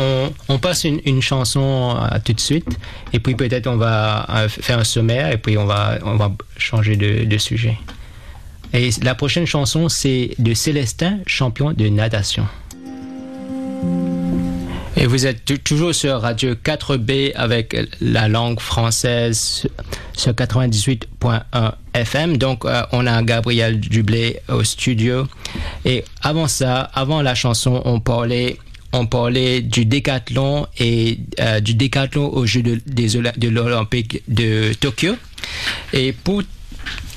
on, 0.51 0.59
passe 0.59 0.85
une, 0.85 1.23
chanson 1.23 1.97
euh, 1.99 2.19
tout 2.23 2.35
de 2.35 2.41
suite, 2.41 2.79
et 3.15 3.21
puis 3.21 3.37
peut-être 3.37 3.67
on 3.67 3.79
va 3.79 4.27
euh, 4.29 4.49
faire 4.51 4.81
un 4.81 4.85
sommaire, 4.85 5.31
et 5.31 5.39
puis 5.39 5.57
on 5.57 5.65
va, 5.65 5.97
on 6.03 6.17
va 6.17 6.31
changer 6.59 6.97
de 6.97 7.39
sujet. 7.39 7.79
Et 8.75 8.91
la 9.03 9.15
prochaine 9.15 9.47
chanson, 9.47 9.89
c'est 9.89 10.33
de 10.39 10.53
Célestin, 10.53 11.21
champion 11.27 11.73
de 11.73 11.89
natation. 11.89 12.47
Et 14.97 15.07
vous 15.07 15.27
êtes 15.27 15.65
toujours 15.65 15.95
sur 15.95 16.21
Radio 16.21 16.55
4B 16.55 17.33
avec 17.35 17.77
la 18.01 18.29
langue 18.29 18.61
française 18.61 19.67
sur 20.17 20.33
98.1 20.33 21.73
FM. 21.95 22.37
Donc, 22.37 22.65
euh, 22.65 22.83
on 22.93 23.07
a 23.07 23.23
Gabriel 23.23 23.81
Dublé 23.81 24.39
au 24.49 24.63
studio. 24.63 25.27
Et 25.85 26.05
avant 26.23 26.47
ça, 26.47 26.83
avant 26.95 27.23
la 27.23 27.35
chanson, 27.35 27.83
on 27.85 27.99
parlait, 27.99 28.57
on 28.93 29.07
parlait 29.07 29.63
du 29.63 29.85
décathlon 29.85 30.69
et 30.79 31.19
euh, 31.41 31.59
du 31.59 31.75
décathlon 31.75 32.29
aux 32.29 32.47
Jeux 32.47 32.63
de, 32.63 32.81
de 32.87 33.49
l'Olympique 33.49 34.23
de 34.29 34.73
Tokyo. 34.75 35.17
Et 35.93 36.13
pour 36.13 36.43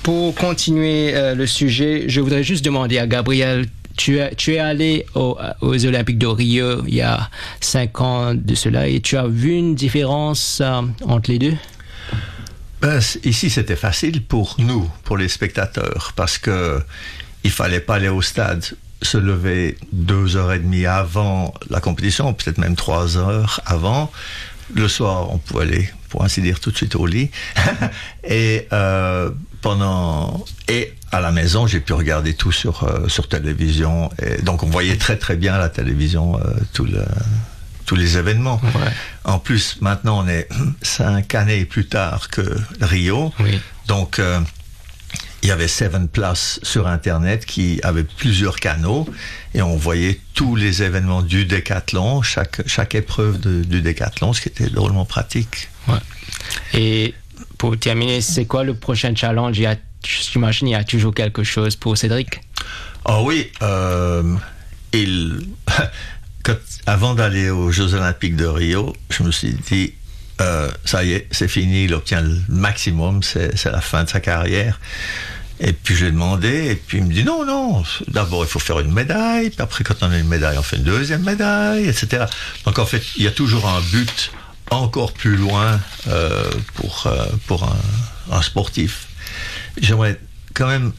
pour 0.04 0.34
continuer 0.36 1.14
euh, 1.14 1.36
le 1.36 1.46
sujet, 1.46 2.06
je 2.08 2.22
voudrais 2.22 2.42
juste 2.42 2.64
demander 2.64 2.98
à 2.98 3.08
Gabriel 3.08 3.66
tu 3.98 4.18
es, 4.18 4.60
allé 4.60 5.06
aux, 5.16 5.38
Olympiques 5.62 6.18
de 6.18 6.28
Rio 6.28 6.84
il 6.88 6.96
y 6.96 7.02
a 7.02 7.30
cinq 7.60 8.00
ans 8.00 8.34
de 8.34 8.56
cela 8.56 8.88
et 8.88 9.02
tu 9.02 9.18
as 9.18 9.28
vu 9.28 9.52
une 9.52 9.76
différence 9.76 10.60
euh, 10.62 10.82
entre 11.06 11.32
les 11.32 11.40
deux? 11.40 11.56
Ben, 12.82 13.00
Ici, 13.24 13.50
c'était 13.50 13.76
facile 13.76 14.24
pour 14.24 14.56
nous, 14.60 14.90
pour 15.04 15.18
les 15.18 15.28
spectateurs, 15.28 16.14
parce 16.16 16.38
que 16.38 16.80
il 17.44 17.52
fallait 17.52 17.80
pas 17.80 17.96
aller 17.96 18.10
au 18.10 18.22
stade 18.22 18.64
se 19.02 19.18
lever 19.18 19.78
deux 19.92 20.38
heures 20.38 20.54
et 20.54 20.60
demie 20.60 20.86
avant 20.86 21.54
la 21.70 21.80
compétition, 21.80 22.34
peut-être 22.34 22.58
même 22.58 22.76
trois 22.76 23.18
heures 23.18 23.62
avant. 23.66 24.12
Le 24.74 24.88
soir, 24.88 25.32
on 25.32 25.38
pouvait 25.38 25.64
aller, 25.64 25.90
pour 26.10 26.24
ainsi 26.24 26.42
dire, 26.42 26.60
tout 26.60 26.72
de 26.72 26.78
suite 26.78 26.96
au 26.96 27.06
lit. 27.06 27.30
et 28.24 28.68
euh, 28.74 29.30
pendant 29.62 30.46
et 30.68 30.94
à 31.12 31.22
la 31.22 31.32
maison, 31.32 31.68
j'ai 31.68 31.80
pu 31.80 31.94
regarder 31.94 32.34
tout 32.34 32.52
sur 32.52 32.84
euh, 32.84 33.08
sur 33.08 33.28
télévision. 33.28 34.10
Et 34.22 34.42
donc, 34.42 34.64
on 34.64 34.68
voyait 34.70 34.98
très 34.98 35.18
très 35.18 35.36
bien 35.36 35.54
à 35.54 35.58
la 35.58 35.70
télévision 35.70 36.38
euh, 36.38 36.54
tout 36.74 36.86
le, 36.86 37.04
tous 37.86 37.96
les 37.96 38.18
événements. 38.18 38.62
En 39.24 39.40
plus, 39.40 39.78
maintenant, 39.82 40.24
on 40.24 40.28
est 40.28 40.48
cinq 40.82 41.36
années 41.36 41.66
plus 41.66 41.88
tard 41.88 42.30
que 42.30 42.42
Rio. 42.82 43.34
Donc, 43.88 44.20
euh, 44.20 44.40
il 45.44 45.50
y 45.50 45.52
avait 45.52 45.70
Seven 45.70 46.10
Plus 46.10 46.60
sur 46.64 46.88
Internet 46.88 47.46
qui 47.46 47.80
avait 47.84 48.04
plusieurs 48.04 48.60
canaux 48.60 49.08
et 49.54 49.62
on 49.62 49.78
voyait 49.78 50.20
tous 50.34 50.56
les 50.56 50.84
événements 50.84 51.22
du 51.22 51.46
décathlon, 51.46 52.22
chaque, 52.22 52.68
chaque 52.68 52.96
épreuve 52.96 53.40
du 53.40 53.82
décathlon, 53.82 54.34
ce 54.34 54.42
qui 54.42 54.50
était 54.50 54.70
drôlement 54.70 55.06
pratique. 55.06 55.70
Et 56.74 57.14
pour 57.58 57.78
terminer, 57.78 58.22
c'est 58.22 58.46
quoi 58.46 58.64
le 58.64 58.76
prochain 58.76 59.14
challenge? 59.16 59.60
J'imagine 60.04 60.68
il 60.68 60.72
y 60.72 60.76
a 60.76 60.84
toujours 60.84 61.14
quelque 61.14 61.44
chose 61.44 61.76
pour 61.76 61.98
Cédric. 61.98 62.42
Oh 63.06 63.24
oui, 63.26 63.52
euh, 63.62 64.36
il, 64.94 65.48
avant 66.86 67.14
d'aller 67.14 67.50
aux 67.50 67.72
Jeux 67.72 67.94
Olympiques 67.94 68.36
de 68.36 68.46
Rio, 68.46 68.96
je 69.10 69.24
me 69.24 69.32
suis 69.32 69.54
dit, 69.54 69.94
euh, 70.42 70.70
ça 70.86 71.04
y 71.04 71.14
est, 71.14 71.28
c'est 71.32 71.48
fini, 71.48 71.86
il 71.86 71.94
obtient 71.94 72.22
le 72.22 72.38
maximum, 72.48 73.24
c'est 73.24 73.66
la 73.66 73.82
fin 73.82 74.04
de 74.04 74.10
sa 74.10 74.20
carrière. 74.20 74.80
Et 75.60 75.74
puis 75.74 75.96
je 75.96 76.02
lui 76.02 76.10
ai 76.10 76.12
demandé, 76.12 76.68
et 76.68 76.76
puis 76.76 77.00
il 77.00 77.06
me 77.06 77.12
dit 77.12 77.24
non, 77.24 77.44
non, 77.44 77.84
d'abord 78.08 78.44
il 78.44 78.48
faut 78.48 78.60
faire 78.60 78.80
une 78.80 78.94
médaille, 78.94 79.50
puis 79.50 79.62
après 79.62 79.84
quand 79.84 79.96
on 80.02 80.12
a 80.12 80.18
une 80.18 80.28
médaille, 80.28 80.58
on 80.58 80.62
fait 80.62 80.78
une 80.78 80.84
deuxième 80.84 81.24
médaille, 81.24 81.88
etc. 81.88 82.26
Donc 82.66 82.78
en 82.78 82.86
fait, 82.86 83.02
il 83.18 83.24
y 83.24 83.28
a 83.28 83.32
toujours 83.32 83.68
un 83.68 83.82
but 83.92 84.32
encore 84.72 85.14
plus 85.14 85.36
loin 85.36 85.80
euh, 86.08 86.52
pour, 86.76 87.08
euh, 87.08 87.26
pour 87.48 87.64
un, 87.64 87.78
un 88.32 88.42
sportif. 88.42 89.08
J'aimerais 89.80 90.20
quand 90.54 90.68
même 90.68 90.92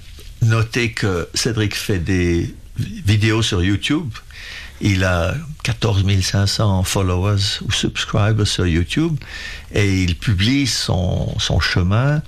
noter 0.42 0.92
que 0.92 1.28
Cédric 1.34 1.74
fait 1.74 1.98
des 1.98 2.54
vidéos 2.78 3.42
sur 3.42 3.62
YouTube. 3.62 4.10
Il 4.80 5.02
a 5.04 5.34
14 5.64 6.04
500 6.22 6.84
followers 6.84 7.60
ou 7.62 7.72
subscribers 7.72 8.46
sur 8.46 8.66
YouTube 8.66 9.16
et 9.74 10.04
il 10.04 10.16
publie 10.16 10.66
son, 10.66 11.36
son 11.38 11.58
chemin 11.58 12.22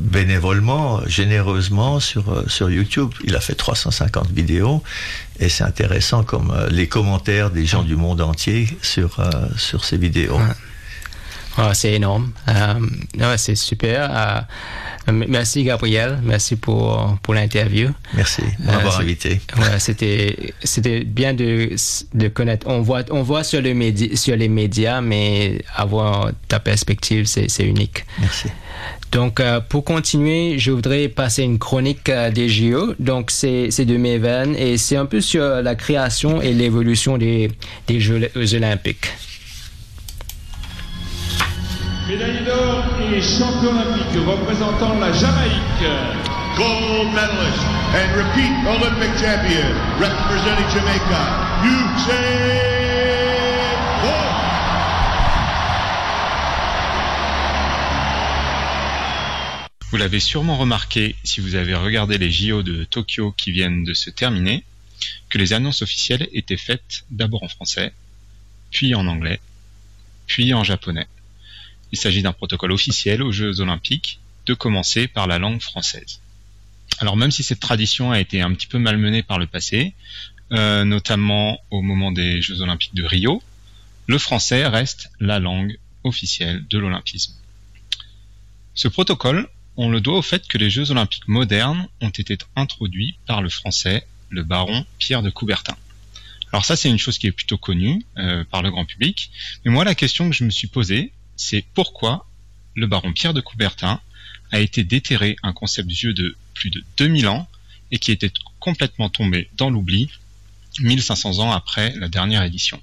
bénévolement, 0.00 1.00
généreusement 1.06 2.00
sur, 2.00 2.30
euh, 2.30 2.44
sur 2.48 2.70
YouTube. 2.70 3.10
Il 3.24 3.36
a 3.36 3.40
fait 3.40 3.54
350 3.54 4.30
vidéos 4.30 4.82
et 5.38 5.48
c'est 5.48 5.64
intéressant 5.64 6.24
comme 6.24 6.52
les 6.70 6.88
commentaires 6.88 7.50
des 7.50 7.66
gens 7.66 7.82
du 7.82 7.96
monde 7.96 8.20
entier 8.20 8.66
sur, 8.82 9.18
sur 9.56 9.84
ces 9.84 9.96
vidéos. 9.96 10.38
Ah, 11.56 11.74
c'est 11.74 11.92
énorme. 11.92 12.32
Euh, 12.48 13.36
c'est 13.36 13.54
super. 13.54 14.10
Euh, 15.08 15.12
merci 15.12 15.64
Gabriel, 15.64 16.20
merci 16.22 16.56
pour, 16.56 17.18
pour 17.22 17.34
l'interview. 17.34 17.90
Merci 18.14 18.42
de 18.58 18.66
m'avoir 18.66 18.98
euh, 18.98 19.02
invité. 19.02 19.40
c'était 19.78 20.54
c'était 20.62 21.04
bien 21.04 21.34
de, 21.34 21.74
de 22.14 22.28
connaître. 22.28 22.66
On 22.68 22.80
voit 22.80 23.02
on 23.10 23.22
voit 23.22 23.44
sur 23.44 23.60
les 23.60 23.74
médias 23.74 24.14
sur 24.16 24.36
les 24.36 24.48
médias, 24.48 25.00
mais 25.00 25.62
avoir 25.74 26.30
ta 26.48 26.60
perspective 26.60 27.26
c'est 27.26 27.64
unique. 27.64 28.04
Merci. 28.20 28.48
Donc, 29.12 29.42
pour 29.68 29.84
continuer, 29.84 30.58
je 30.58 30.70
voudrais 30.70 31.08
passer 31.08 31.42
une 31.42 31.58
chronique 31.58 32.10
des 32.32 32.48
JO. 32.48 32.94
Donc, 32.98 33.30
c'est 33.30 33.84
de 33.84 33.96
mes 33.96 34.18
veines 34.18 34.54
et 34.56 34.78
c'est 34.78 34.96
un 34.96 35.06
peu 35.06 35.20
sur 35.20 35.42
la 35.42 35.74
création 35.74 36.40
et 36.40 36.52
l'évolution 36.52 37.18
des, 37.18 37.50
des 37.86 38.00
Jeux 38.00 38.30
olympiques. 38.54 39.08
Médaille 42.08 42.44
d'or 42.44 42.84
et 43.14 43.20
champion 43.22 43.70
olympique 43.70 44.26
représentant 44.26 44.98
la 44.98 45.12
Jamaïque. 45.12 46.20
Gold 46.56 47.14
medalist 47.14 47.62
and 47.94 48.16
repeat 48.16 48.52
Olympic 48.66 49.12
champion 49.16 49.70
representing 50.00 50.68
Jamaica, 50.74 51.22
Usain 51.62 52.79
Vous 59.90 59.96
l'avez 59.96 60.20
sûrement 60.20 60.56
remarqué 60.56 61.16
si 61.24 61.40
vous 61.40 61.56
avez 61.56 61.74
regardé 61.74 62.16
les 62.16 62.30
JO 62.30 62.62
de 62.62 62.84
Tokyo 62.84 63.32
qui 63.32 63.50
viennent 63.50 63.82
de 63.82 63.92
se 63.92 64.08
terminer, 64.08 64.62
que 65.28 65.36
les 65.36 65.52
annonces 65.52 65.82
officielles 65.82 66.28
étaient 66.32 66.56
faites 66.56 67.04
d'abord 67.10 67.42
en 67.42 67.48
français, 67.48 67.92
puis 68.70 68.94
en 68.94 69.08
anglais, 69.08 69.40
puis 70.28 70.54
en 70.54 70.62
japonais. 70.62 71.08
Il 71.90 71.98
s'agit 71.98 72.22
d'un 72.22 72.32
protocole 72.32 72.70
officiel 72.70 73.20
aux 73.20 73.32
Jeux 73.32 73.58
olympiques 73.58 74.20
de 74.46 74.54
commencer 74.54 75.08
par 75.08 75.26
la 75.26 75.40
langue 75.40 75.60
française. 75.60 76.20
Alors 76.98 77.16
même 77.16 77.32
si 77.32 77.42
cette 77.42 77.58
tradition 77.58 78.12
a 78.12 78.20
été 78.20 78.40
un 78.40 78.54
petit 78.54 78.68
peu 78.68 78.78
malmenée 78.78 79.24
par 79.24 79.40
le 79.40 79.48
passé, 79.48 79.94
euh, 80.52 80.84
notamment 80.84 81.58
au 81.70 81.82
moment 81.82 82.12
des 82.12 82.40
Jeux 82.40 82.60
olympiques 82.60 82.94
de 82.94 83.02
Rio, 83.02 83.42
le 84.06 84.18
français 84.18 84.68
reste 84.68 85.10
la 85.18 85.40
langue 85.40 85.80
officielle 86.04 86.64
de 86.68 86.78
l'olympisme. 86.78 87.34
Ce 88.74 88.86
protocole, 88.86 89.48
on 89.76 89.88
le 89.88 90.00
doit 90.00 90.18
au 90.18 90.22
fait 90.22 90.46
que 90.46 90.58
les 90.58 90.70
Jeux 90.70 90.90
olympiques 90.90 91.28
modernes 91.28 91.86
ont 92.00 92.10
été 92.10 92.36
introduits 92.56 93.18
par 93.26 93.42
le 93.42 93.48
français, 93.48 94.06
le 94.28 94.42
baron 94.42 94.84
Pierre 94.98 95.22
de 95.22 95.30
Coubertin. 95.30 95.76
Alors 96.52 96.64
ça, 96.64 96.76
c'est 96.76 96.90
une 96.90 96.98
chose 96.98 97.18
qui 97.18 97.26
est 97.26 97.32
plutôt 97.32 97.58
connue 97.58 98.04
euh, 98.18 98.44
par 98.44 98.62
le 98.62 98.70
grand 98.70 98.84
public. 98.84 99.30
Mais 99.64 99.70
moi, 99.70 99.84
la 99.84 99.94
question 99.94 100.28
que 100.28 100.34
je 100.34 100.44
me 100.44 100.50
suis 100.50 100.66
posée, 100.66 101.12
c'est 101.36 101.64
pourquoi 101.74 102.26
le 102.74 102.86
baron 102.86 103.12
Pierre 103.12 103.34
de 103.34 103.40
Coubertin 103.40 104.00
a 104.50 104.60
été 104.60 104.82
déterré 104.84 105.36
un 105.42 105.52
concept 105.52 105.88
vieux 105.88 106.12
de 106.12 106.36
plus 106.54 106.70
de 106.70 106.82
2000 106.96 107.28
ans 107.28 107.48
et 107.92 107.98
qui 107.98 108.10
était 108.10 108.32
complètement 108.58 109.08
tombé 109.08 109.48
dans 109.56 109.70
l'oubli 109.70 110.10
1500 110.80 111.38
ans 111.38 111.52
après 111.52 111.94
la 111.96 112.08
dernière 112.08 112.42
édition. 112.42 112.80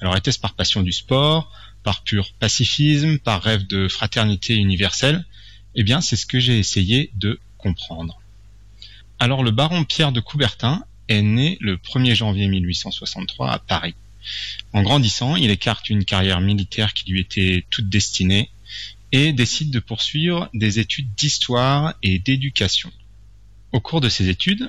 Alors 0.00 0.16
était-ce 0.16 0.38
par 0.38 0.54
passion 0.54 0.82
du 0.82 0.92
sport, 0.92 1.50
par 1.82 2.02
pur 2.02 2.32
pacifisme, 2.38 3.18
par 3.18 3.42
rêve 3.42 3.66
de 3.66 3.88
fraternité 3.88 4.56
universelle? 4.56 5.24
Eh 5.74 5.82
bien, 5.82 6.00
c'est 6.00 6.16
ce 6.16 6.26
que 6.26 6.40
j'ai 6.40 6.58
essayé 6.58 7.10
de 7.14 7.38
comprendre. 7.58 8.20
Alors 9.18 9.42
le 9.42 9.52
baron 9.52 9.84
Pierre 9.84 10.12
de 10.12 10.20
Coubertin 10.20 10.84
est 11.08 11.22
né 11.22 11.56
le 11.60 11.76
1er 11.76 12.14
janvier 12.14 12.48
1863 12.48 13.50
à 13.50 13.58
Paris. 13.58 13.94
En 14.72 14.82
grandissant, 14.82 15.36
il 15.36 15.50
écarte 15.50 15.90
une 15.90 16.04
carrière 16.04 16.40
militaire 16.40 16.92
qui 16.92 17.10
lui 17.10 17.20
était 17.20 17.64
toute 17.70 17.88
destinée 17.88 18.50
et 19.12 19.32
décide 19.32 19.70
de 19.70 19.78
poursuivre 19.78 20.48
des 20.54 20.78
études 20.78 21.14
d'histoire 21.16 21.94
et 22.02 22.18
d'éducation. 22.18 22.90
Au 23.72 23.80
cours 23.80 24.00
de 24.00 24.08
ses 24.08 24.28
études, 24.28 24.68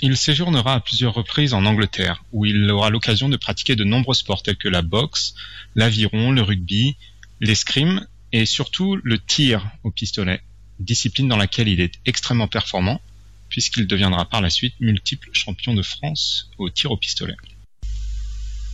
il 0.00 0.16
séjournera 0.16 0.74
à 0.74 0.80
plusieurs 0.80 1.14
reprises 1.14 1.54
en 1.54 1.64
Angleterre, 1.64 2.24
où 2.32 2.44
il 2.44 2.70
aura 2.70 2.90
l'occasion 2.90 3.28
de 3.28 3.36
pratiquer 3.36 3.76
de 3.76 3.84
nombreux 3.84 4.14
sports 4.14 4.42
tels 4.42 4.56
que 4.56 4.68
la 4.68 4.82
boxe, 4.82 5.34
l'aviron, 5.74 6.32
le 6.32 6.42
rugby, 6.42 6.96
l'escrime 7.40 8.06
et 8.32 8.46
surtout 8.46 8.96
le 9.02 9.18
tir 9.18 9.70
au 9.84 9.90
pistolet, 9.90 10.40
discipline 10.78 11.28
dans 11.28 11.36
laquelle 11.36 11.68
il 11.68 11.80
est 11.80 12.00
extrêmement 12.06 12.48
performant, 12.48 13.00
puisqu'il 13.48 13.86
deviendra 13.86 14.24
par 14.24 14.40
la 14.40 14.50
suite 14.50 14.74
multiple 14.80 15.30
champion 15.32 15.74
de 15.74 15.82
France 15.82 16.50
au 16.58 16.70
tir 16.70 16.90
au 16.90 16.96
pistolet. 16.96 17.36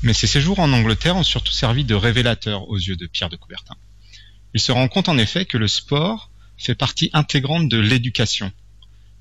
Mais 0.02 0.14
ces 0.14 0.28
séjours 0.28 0.60
en 0.60 0.72
Angleterre 0.72 1.16
ont 1.16 1.24
surtout 1.24 1.52
servi 1.52 1.84
de 1.84 1.94
révélateur 1.94 2.68
aux 2.68 2.78
yeux 2.78 2.94
de 2.94 3.06
Pierre 3.06 3.28
de 3.28 3.36
Coubertin. 3.36 3.74
Il 4.54 4.60
se 4.60 4.70
rend 4.70 4.86
compte 4.86 5.08
en 5.08 5.18
effet 5.18 5.44
que 5.44 5.58
le 5.58 5.66
sport 5.66 6.30
fait 6.56 6.76
partie 6.76 7.10
intégrante 7.12 7.68
de 7.68 7.78
l'éducation. 7.78 8.52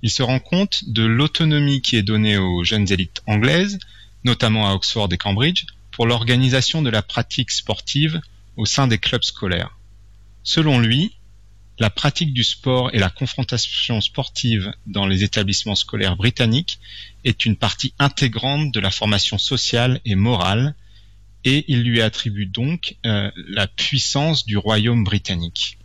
Il 0.04 0.12
se 0.12 0.21
rend 0.21 0.39
compte 0.39 0.84
de 0.88 1.04
l'autonomie 1.04 1.82
qui 1.82 1.95
est 1.95 2.04
donnée 2.04 2.38
aux 2.38 2.63
jeunes 2.63 2.91
élites 2.91 3.21
anglaises, 3.26 3.80
notamment 4.23 4.69
à 4.69 4.73
Oxford 4.73 5.10
et 5.12 5.17
Cambridge, 5.17 5.65
pour 5.91 6.06
l'organisation 6.06 6.84
de 6.84 6.91
la 6.91 7.02
pratique 7.02 7.50
sportive 7.50 8.21
au 8.56 8.65
sein 8.65 8.88
des 8.88 9.00
clubs 9.00 9.23
scolaires. 9.23 9.77
Selon 10.47 10.79
lui, 10.79 11.12
la 11.77 11.89
pratique 11.89 12.33
du 12.33 12.45
sport 12.45 12.89
et 12.93 12.99
la 12.99 13.10
confrontation 13.10 13.99
sportive 13.99 14.71
dans 14.86 15.05
les 15.05 15.25
établissements 15.25 15.75
scolaires 15.75 16.15
britanniques 16.15 16.79
est 17.25 17.45
une 17.45 17.57
partie 17.57 17.93
intégrante 17.99 18.71
de 18.71 18.79
la 18.79 18.89
formation 18.89 19.38
sociale 19.38 19.99
et 20.05 20.15
morale, 20.15 20.73
et 21.43 21.65
il 21.67 21.83
lui 21.83 22.01
attribue 22.01 22.45
donc 22.45 22.95
euh, 23.05 23.29
la 23.49 23.67
puissance 23.67 24.45
du 24.45 24.55
royaume 24.55 25.03
britannique. 25.03 25.77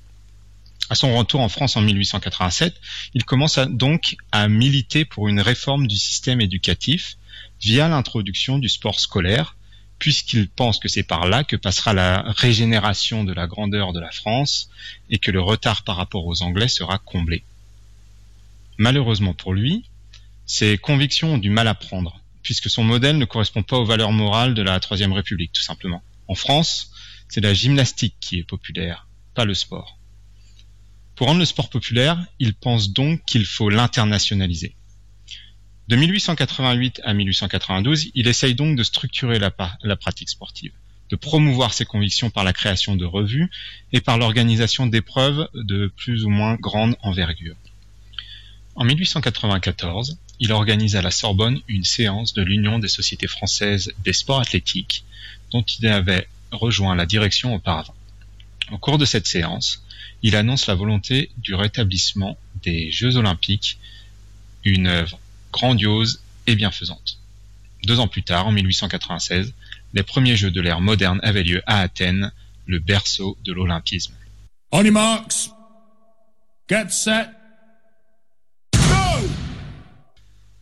À 0.90 0.94
son 0.94 1.12
retour 1.16 1.40
en 1.40 1.48
France 1.48 1.76
en 1.76 1.80
1887, 1.80 2.80
il 3.14 3.24
commence 3.24 3.58
donc 3.58 4.14
à 4.30 4.46
militer 4.46 5.04
pour 5.04 5.26
une 5.26 5.40
réforme 5.40 5.88
du 5.88 5.96
système 5.96 6.40
éducatif 6.40 7.16
via 7.60 7.88
l'introduction 7.88 8.60
du 8.60 8.68
sport 8.68 9.00
scolaire, 9.00 9.56
puisqu'il 10.02 10.48
pense 10.48 10.80
que 10.80 10.88
c'est 10.88 11.04
par 11.04 11.28
là 11.28 11.44
que 11.44 11.54
passera 11.54 11.92
la 11.92 12.22
régénération 12.26 13.22
de 13.22 13.32
la 13.32 13.46
grandeur 13.46 13.92
de 13.92 14.00
la 14.00 14.10
France 14.10 14.68
et 15.10 15.18
que 15.18 15.30
le 15.30 15.40
retard 15.40 15.84
par 15.84 15.94
rapport 15.94 16.26
aux 16.26 16.42
Anglais 16.42 16.66
sera 16.66 16.98
comblé. 16.98 17.44
Malheureusement 18.78 19.32
pour 19.32 19.54
lui, 19.54 19.84
ses 20.44 20.76
convictions 20.76 21.34
ont 21.34 21.38
du 21.38 21.50
mal 21.50 21.68
à 21.68 21.74
prendre, 21.76 22.18
puisque 22.42 22.68
son 22.68 22.82
modèle 22.82 23.16
ne 23.16 23.24
correspond 23.24 23.62
pas 23.62 23.78
aux 23.78 23.84
valeurs 23.84 24.10
morales 24.10 24.54
de 24.54 24.62
la 24.62 24.80
Troisième 24.80 25.12
République, 25.12 25.52
tout 25.52 25.62
simplement. 25.62 26.02
En 26.26 26.34
France, 26.34 26.90
c'est 27.28 27.40
la 27.40 27.54
gymnastique 27.54 28.16
qui 28.18 28.40
est 28.40 28.42
populaire, 28.42 29.06
pas 29.36 29.44
le 29.44 29.54
sport. 29.54 29.98
Pour 31.14 31.28
rendre 31.28 31.38
le 31.38 31.46
sport 31.46 31.70
populaire, 31.70 32.18
il 32.40 32.54
pense 32.54 32.92
donc 32.92 33.24
qu'il 33.24 33.44
faut 33.44 33.70
l'internationaliser. 33.70 34.74
De 35.88 35.96
1888 35.96 37.00
à 37.04 37.12
1892, 37.12 38.10
il 38.14 38.28
essaye 38.28 38.54
donc 38.54 38.76
de 38.76 38.82
structurer 38.82 39.38
la, 39.38 39.52
la, 39.82 39.96
pratique 39.96 40.28
sportive, 40.28 40.72
de 41.10 41.16
promouvoir 41.16 41.74
ses 41.74 41.84
convictions 41.84 42.30
par 42.30 42.44
la 42.44 42.52
création 42.52 42.94
de 42.94 43.04
revues 43.04 43.50
et 43.92 44.00
par 44.00 44.16
l'organisation 44.16 44.86
d'épreuves 44.86 45.48
de 45.54 45.92
plus 45.96 46.24
ou 46.24 46.30
moins 46.30 46.54
grande 46.54 46.96
envergure. 47.02 47.56
En 48.76 48.84
1894, 48.84 50.18
il 50.38 50.52
organise 50.52 50.96
à 50.96 51.02
la 51.02 51.10
Sorbonne 51.10 51.60
une 51.68 51.84
séance 51.84 52.32
de 52.32 52.42
l'Union 52.42 52.78
des 52.78 52.88
sociétés 52.88 53.28
françaises 53.28 53.92
des 54.04 54.12
sports 54.12 54.40
athlétiques, 54.40 55.04
dont 55.50 55.62
il 55.62 55.86
avait 55.88 56.26
rejoint 56.52 56.94
la 56.94 57.06
direction 57.06 57.54
auparavant. 57.54 57.94
Au 58.70 58.78
cours 58.78 58.98
de 58.98 59.04
cette 59.04 59.26
séance, 59.26 59.84
il 60.22 60.36
annonce 60.36 60.68
la 60.68 60.74
volonté 60.74 61.30
du 61.38 61.54
rétablissement 61.54 62.38
des 62.62 62.90
Jeux 62.90 63.16
olympiques, 63.16 63.78
une 64.64 64.86
œuvre 64.86 65.18
grandiose 65.52 66.20
et 66.46 66.56
bienfaisante. 66.56 67.18
Deux 67.84 68.00
ans 68.00 68.08
plus 68.08 68.22
tard, 68.22 68.46
en 68.46 68.52
1896, 68.52 69.52
les 69.94 70.02
premiers 70.02 70.36
Jeux 70.36 70.50
de 70.50 70.60
l'ère 70.60 70.80
moderne 70.80 71.20
avaient 71.22 71.42
lieu 71.42 71.62
à 71.66 71.80
Athènes, 71.80 72.32
le 72.66 72.78
berceau 72.78 73.36
de 73.44 73.52
l'olympisme. 73.52 74.14
On 74.70 74.82
your 74.84 74.92
marks, 74.92 75.50
get 76.68 76.88
set, 76.90 77.28
go 78.74 79.28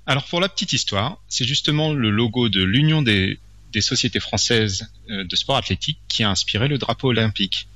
Alors 0.07 0.25
pour 0.25 0.41
la 0.41 0.49
petite 0.49 0.73
histoire, 0.73 1.19
c'est 1.29 1.45
justement 1.45 1.93
le 1.93 2.11
logo 2.11 2.49
de 2.49 2.63
l'Union 2.63 3.03
des, 3.03 3.39
des 3.73 3.81
sociétés 3.81 4.21
françaises 4.21 4.91
euh, 5.11 5.25
de 5.25 5.37
sport 5.37 5.57
athlétique 5.57 5.99
qui 6.09 6.25
a 6.25 6.31
inspiré 6.31 6.69
le 6.69 6.79
drapeau 6.79 7.09
olympique. 7.09 7.69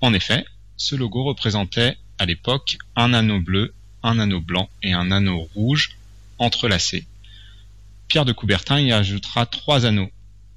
En 0.00 0.12
effet, 0.14 0.44
ce 0.76 0.96
logo 0.96 1.22
représentait 1.24 1.96
à 2.18 2.26
l'époque 2.26 2.78
un 2.96 3.12
anneau 3.12 3.40
bleu, 3.40 3.74
un 4.02 4.18
anneau 4.18 4.40
blanc 4.40 4.70
et 4.82 4.92
un 4.92 5.10
anneau 5.10 5.48
rouge 5.54 5.90
entrelacés. 6.40 7.06
Pierre 8.08 8.24
de 8.24 8.32
Coubertin 8.32 8.80
y 8.80 8.90
ajoutera 8.90 9.46
trois 9.46 9.86
anneaux, 9.86 10.10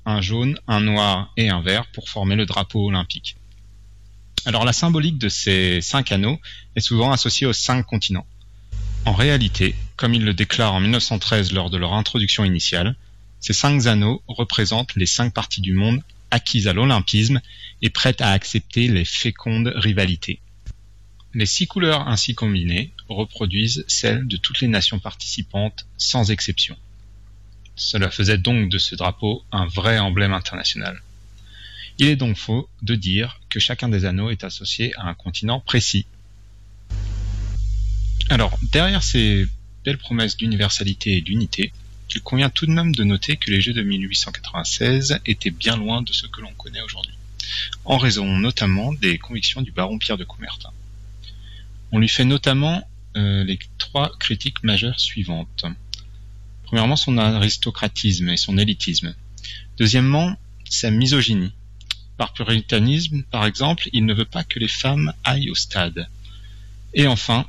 un 0.05 0.21
jaune, 0.21 0.57
un 0.67 0.81
noir 0.81 1.31
et 1.37 1.49
un 1.49 1.61
vert 1.61 1.85
pour 1.91 2.09
former 2.09 2.35
le 2.35 2.47
drapeau 2.47 2.87
olympique. 2.87 3.35
Alors 4.45 4.65
la 4.65 4.73
symbolique 4.73 5.19
de 5.19 5.29
ces 5.29 5.79
cinq 5.81 6.11
anneaux 6.11 6.39
est 6.75 6.81
souvent 6.81 7.11
associée 7.11 7.45
aux 7.45 7.53
cinq 7.53 7.83
continents. 7.83 8.25
En 9.05 9.13
réalité, 9.13 9.75
comme 9.95 10.13
il 10.13 10.25
le 10.25 10.33
déclare 10.33 10.73
en 10.73 10.79
1913 10.79 11.53
lors 11.53 11.69
de 11.69 11.77
leur 11.77 11.93
introduction 11.93 12.43
initiale, 12.43 12.95
ces 13.39 13.53
cinq 13.53 13.85
anneaux 13.85 14.23
représentent 14.27 14.95
les 14.95 15.05
cinq 15.05 15.33
parties 15.33 15.61
du 15.61 15.73
monde 15.73 16.01
acquise 16.31 16.67
à 16.67 16.73
l'olympisme 16.73 17.41
et 17.81 17.89
prête 17.89 18.21
à 18.21 18.31
accepter 18.31 18.87
les 18.87 19.05
fécondes 19.05 19.71
rivalités. 19.75 20.39
Les 21.35 21.47
six 21.47 21.65
couleurs 21.65 22.07
ainsi 22.07 22.35
combinées 22.35 22.91
reproduisent 23.09 23.83
celles 23.87 24.27
de 24.27 24.37
toutes 24.37 24.61
les 24.61 24.67
nations 24.67 24.99
participantes 24.99 25.87
sans 25.97 26.29
exception. 26.29 26.77
Cela 27.75 28.11
faisait 28.11 28.37
donc 28.37 28.69
de 28.69 28.77
ce 28.77 28.93
drapeau 28.93 29.43
un 29.51 29.65
vrai 29.65 29.97
emblème 29.97 30.33
international. 30.33 31.01
Il 31.97 32.05
est 32.05 32.15
donc 32.15 32.37
faux 32.37 32.69
de 32.83 32.93
dire 32.93 33.41
que 33.49 33.59
chacun 33.59 33.89
des 33.89 34.05
anneaux 34.05 34.29
est 34.29 34.43
associé 34.43 34.93
à 34.95 35.07
un 35.07 35.15
continent 35.15 35.59
précis. 35.59 36.05
Alors, 38.29 38.57
derrière 38.71 39.01
ces 39.01 39.47
belles 39.83 39.97
promesses 39.97 40.37
d'universalité 40.37 41.17
et 41.17 41.21
d'unité, 41.21 41.73
il 42.13 42.21
convient 42.21 42.51
tout 42.51 42.67
de 42.67 42.71
même 42.71 42.93
de 42.93 43.03
noter 43.03 43.37
que 43.37 43.49
les 43.49 43.59
Jeux 43.59 43.73
de 43.73 43.81
1896 43.81 45.19
étaient 45.25 45.49
bien 45.49 45.77
loin 45.77 46.03
de 46.03 46.13
ce 46.13 46.27
que 46.27 46.41
l'on 46.41 46.53
connaît 46.53 46.81
aujourd'hui, 46.81 47.13
en 47.85 47.97
raison 47.97 48.37
notamment 48.37 48.93
des 48.93 49.17
convictions 49.17 49.63
du 49.63 49.71
baron 49.71 49.97
Pierre 49.97 50.17
de 50.17 50.23
Coubertin. 50.23 50.69
On 51.93 51.99
lui 51.99 52.09
fait 52.09 52.25
notamment 52.25 52.81
euh, 53.15 53.43
les 53.43 53.59
trois 53.77 54.11
critiques 54.17 54.63
majeures 54.63 54.99
suivantes. 54.99 55.65
Premièrement, 56.63 56.95
son 56.95 57.19
aristocratisme 57.19 58.29
et 58.29 58.37
son 58.37 58.57
élitisme. 58.57 59.13
Deuxièmement, 59.77 60.35
sa 60.67 60.89
misogynie. 60.89 61.53
Par 62.17 62.33
puritanisme, 62.33 63.21
par 63.29 63.45
exemple, 63.45 63.89
il 63.93 64.05
ne 64.07 64.13
veut 64.15 64.25
pas 64.25 64.43
que 64.43 64.57
les 64.57 64.67
femmes 64.67 65.13
aillent 65.23 65.51
au 65.51 65.55
stade. 65.55 66.09
Et 66.95 67.05
enfin, 67.05 67.45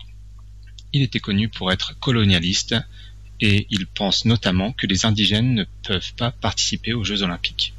il 0.92 1.00
était 1.00 1.20
connu 1.20 1.48
pour 1.48 1.72
être 1.72 1.98
colonialiste 1.98 2.74
et 3.40 3.66
il 3.70 3.86
pense 3.86 4.26
notamment 4.26 4.72
que 4.72 4.86
les 4.86 5.06
indigènes 5.06 5.54
ne 5.54 5.64
peuvent 5.82 6.12
pas 6.14 6.32
participer 6.32 6.92
aux 6.92 7.02
Jeux 7.02 7.22
olympiques. 7.22 7.72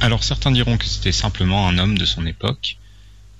Alors 0.00 0.24
certains 0.24 0.50
diront 0.50 0.78
que 0.78 0.86
c'était 0.86 1.12
simplement 1.12 1.68
un 1.68 1.76
homme 1.76 1.98
de 1.98 2.06
son 2.06 2.24
époque, 2.24 2.78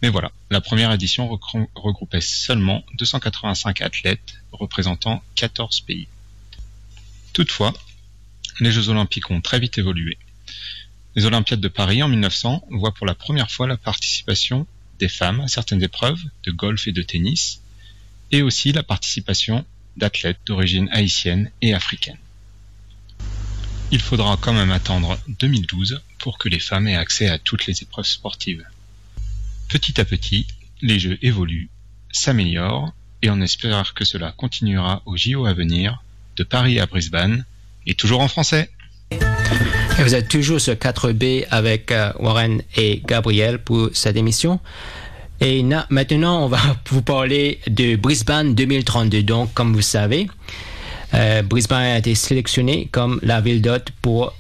mais 0.03 0.09
voilà, 0.09 0.33
la 0.51 0.61
première 0.61 0.93
édition 0.93 1.29
regroupait 1.75 2.21
seulement 2.21 2.85
285 2.99 3.83
athlètes 3.83 4.35
représentant 4.53 5.23
14 5.35 5.81
pays. 5.81 6.09
Toutefois, 7.33 7.73
les 8.61 8.73
Jeux 8.73 8.89
olympiques 8.89 9.31
ont 9.31 9.41
très 9.41 9.61
vite 9.61 9.79
évolué. 9.79 10.19
Les 11.17 11.25
Olympiades 11.27 11.61
de 11.61 11.69
Paris 11.69 12.03
en 12.03 12.09
1900 12.09 12.65
voient 12.71 12.95
pour 12.95 13.07
la 13.07 13.15
première 13.15 13.51
fois 13.51 13.67
la 13.67 13.77
participation 13.77 14.67
des 14.99 15.09
femmes 15.09 15.41
à 15.41 15.49
certaines 15.49 15.83
épreuves 15.83 16.23
de 16.45 16.51
golf 16.51 16.87
et 16.87 16.93
de 16.93 17.03
tennis, 17.03 17.61
et 18.33 18.43
aussi 18.43 18.73
la 18.73 18.83
participation 18.83 19.65
d'athlètes 19.97 20.41
d'origine 20.47 20.89
haïtienne 20.93 21.51
et 21.63 21.75
africaine. 21.75 22.19
Il 23.91 24.01
faudra 24.01 24.37
quand 24.41 24.53
même 24.53 24.71
attendre 24.71 25.19
2012 25.29 26.01
pour 26.19 26.39
que 26.39 26.49
les 26.49 26.61
femmes 26.61 26.87
aient 26.87 26.97
accès 26.97 27.29
à 27.29 27.39
toutes 27.39 27.67
les 27.67 27.83
épreuves 27.83 28.07
sportives. 28.07 28.65
Petit 29.71 30.01
à 30.01 30.05
petit, 30.05 30.49
les 30.83 30.99
jeux 30.99 31.17
évoluent, 31.23 31.71
s'améliorent, 32.11 32.93
et 33.23 33.31
on 33.31 33.41
espère 33.41 33.95
que 33.95 34.05
cela 34.05 34.35
continuera 34.37 35.01
au 35.07 35.17
JO 35.17 35.47
à 35.47 35.55
venir, 35.55 36.03
de 36.37 36.43
Paris 36.43 36.81
à 36.81 36.87
Brisbane, 36.87 37.45
et 37.87 37.95
toujours 37.95 38.21
en 38.21 38.27
français. 38.27 38.69
Vous 39.99 40.15
êtes 40.17 40.27
toujours 40.27 40.61
sur 40.61 40.75
4B 40.75 41.47
avec 41.51 41.93
euh, 41.93 42.13
Warren 42.19 42.63
et 42.77 43.01
Gabriel 43.07 43.59
pour 43.59 43.91
cette 43.93 44.17
émission. 44.17 44.59
Et 45.41 45.63
maintenant, 45.63 46.45
on 46.45 46.49
va 46.49 46.59
vous 46.91 47.03
parler 47.03 47.61
de 47.69 47.95
Brisbane 47.95 48.57
2032. 48.57 49.23
Donc, 49.23 49.55
comme 49.55 49.73
vous 49.73 49.83
savez, 49.83 50.29
euh, 51.15 51.43
Brisbane 51.43 51.83
a 51.83 51.99
été 51.99 52.17
sélectionné 52.17 52.89
comme 52.91 53.21
la 53.23 53.41
ville 53.41 53.63
d'hôte 53.63 53.91
pour 54.03 54.35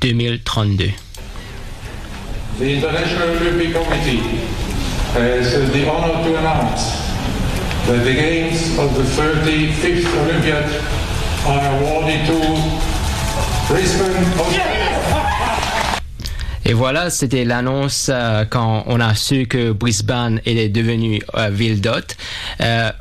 2032. 0.00 0.90
The 2.58 2.70
International 2.76 3.30
Olympic 3.30 3.74
Committee 3.74 4.20
has 5.18 5.72
the 5.72 5.90
honor 5.90 6.22
to 6.22 6.38
announce 6.38 7.02
that 7.86 8.04
the 8.04 8.14
games 8.14 8.78
of 8.78 8.94
the 8.94 9.02
35th 9.02 10.06
Olympiad 10.22 10.70
are 11.46 11.82
awarded 11.82 12.24
to 12.26 12.38
Brisbane. 13.66 14.24
Et 16.64 16.72
voilà, 16.72 17.10
c'était 17.10 17.44
l'annonce 17.44 18.08
euh, 18.08 18.44
quand 18.48 18.84
on 18.86 19.00
a 19.00 19.16
su 19.16 19.46
que 19.46 19.72
Brisbane 19.72 20.40
est 20.46 20.68
devenue 20.68 21.20
euh, 21.34 21.50
ville 21.50 21.80
d'hôte. 21.80 22.16
Euh, 22.60 22.92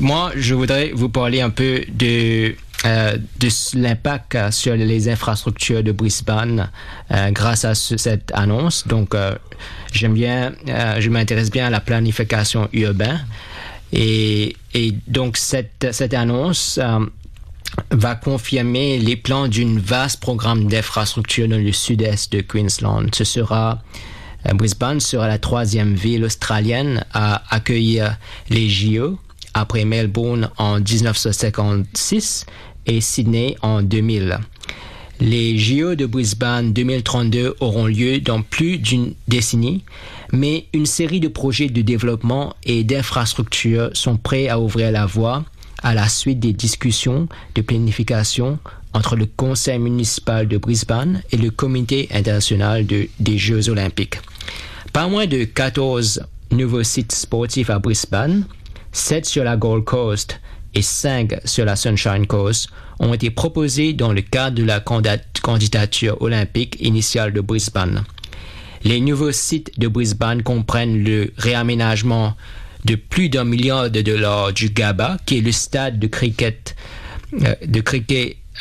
moi, 0.00 0.32
je 0.36 0.54
voudrais 0.54 0.92
vous 0.94 1.08
parler 1.08 1.40
un 1.40 1.50
peu 1.50 1.80
de 1.88 2.54
de 2.84 3.78
l'impact 3.78 4.50
sur 4.50 4.74
les 4.74 5.08
infrastructures 5.08 5.82
de 5.82 5.92
Brisbane 5.92 6.70
grâce 7.30 7.64
à 7.64 7.74
cette 7.74 8.30
annonce. 8.34 8.86
Donc, 8.86 9.14
j'aime 9.92 10.14
bien, 10.14 10.52
je 10.66 11.08
m'intéresse 11.10 11.50
bien 11.50 11.66
à 11.66 11.70
la 11.70 11.80
planification 11.80 12.68
urbaine. 12.72 13.24
Et, 13.92 14.54
et 14.74 14.94
donc, 15.08 15.36
cette, 15.36 15.88
cette 15.92 16.14
annonce 16.14 16.78
va 17.90 18.14
confirmer 18.14 18.98
les 18.98 19.16
plans 19.16 19.48
d'un 19.48 19.78
vaste 19.78 20.20
programme 20.20 20.66
d'infrastructure 20.68 21.48
dans 21.48 21.58
le 21.58 21.72
sud-est 21.72 22.32
de 22.32 22.40
Queensland. 22.40 23.14
Ce 23.14 23.24
sera 23.24 23.82
euh, 24.46 24.54
Brisbane 24.54 25.00
sera 25.00 25.26
la 25.28 25.38
troisième 25.38 25.94
ville 25.94 26.24
australienne 26.24 27.04
à 27.12 27.42
accueillir 27.54 28.16
les 28.50 28.68
JO 28.68 29.18
après 29.54 29.84
Melbourne 29.84 30.50
en 30.58 30.78
1956 30.78 32.46
et 32.88 33.00
Sydney 33.00 33.56
en 33.62 33.82
2000. 33.82 34.38
Les 35.20 35.58
JO 35.58 35.94
de 35.94 36.06
Brisbane 36.06 36.72
2032 36.72 37.56
auront 37.60 37.86
lieu 37.86 38.20
dans 38.20 38.42
plus 38.42 38.78
d'une 38.78 39.14
décennie, 39.26 39.84
mais 40.32 40.66
une 40.72 40.86
série 40.86 41.20
de 41.20 41.28
projets 41.28 41.68
de 41.68 41.82
développement 41.82 42.54
et 42.64 42.84
d'infrastructures 42.84 43.90
sont 43.94 44.16
prêts 44.16 44.48
à 44.48 44.60
ouvrir 44.60 44.92
la 44.92 45.06
voie 45.06 45.44
à 45.82 45.94
la 45.94 46.08
suite 46.08 46.40
des 46.40 46.52
discussions 46.52 47.28
de 47.54 47.62
planification 47.62 48.58
entre 48.92 49.16
le 49.16 49.26
Conseil 49.26 49.78
municipal 49.78 50.48
de 50.48 50.56
Brisbane 50.56 51.22
et 51.30 51.36
le 51.36 51.50
Comité 51.50 52.08
international 52.12 52.86
des 52.86 53.38
Jeux 53.38 53.68
olympiques. 53.68 54.18
Pas 54.92 55.08
moins 55.08 55.26
de 55.26 55.44
14 55.44 56.22
nouveaux 56.50 56.82
sites 56.82 57.12
sportifs 57.12 57.70
à 57.70 57.78
Brisbane, 57.78 58.44
7 58.92 59.26
sur 59.26 59.44
la 59.44 59.56
Gold 59.56 59.84
Coast 59.84 60.40
et 60.78 60.82
5 60.82 61.40
sur 61.44 61.64
la 61.64 61.74
Sunshine 61.74 62.26
Coast 62.28 62.68
ont 63.00 63.12
été 63.12 63.30
proposés 63.30 63.94
dans 63.94 64.12
le 64.12 64.20
cadre 64.20 64.56
de 64.56 64.64
la 64.64 64.78
candidature 64.78 66.22
olympique 66.22 66.76
initiale 66.80 67.32
de 67.32 67.40
Brisbane. 67.40 68.04
Les 68.84 69.00
nouveaux 69.00 69.32
sites 69.32 69.72
de 69.78 69.88
Brisbane 69.88 70.44
comprennent 70.44 71.02
le 71.02 71.32
réaménagement 71.36 72.36
de 72.84 72.94
plus 72.94 73.28
d'un 73.28 73.42
milliard 73.42 73.90
de 73.90 74.02
dollars 74.02 74.52
du 74.52 74.70
GABA, 74.70 75.16
qui 75.26 75.38
est 75.38 75.40
le 75.40 75.50
stade 75.50 75.98
de 75.98 76.06
cricket, 76.06 76.76
euh, 77.42 77.54
de 77.66 77.82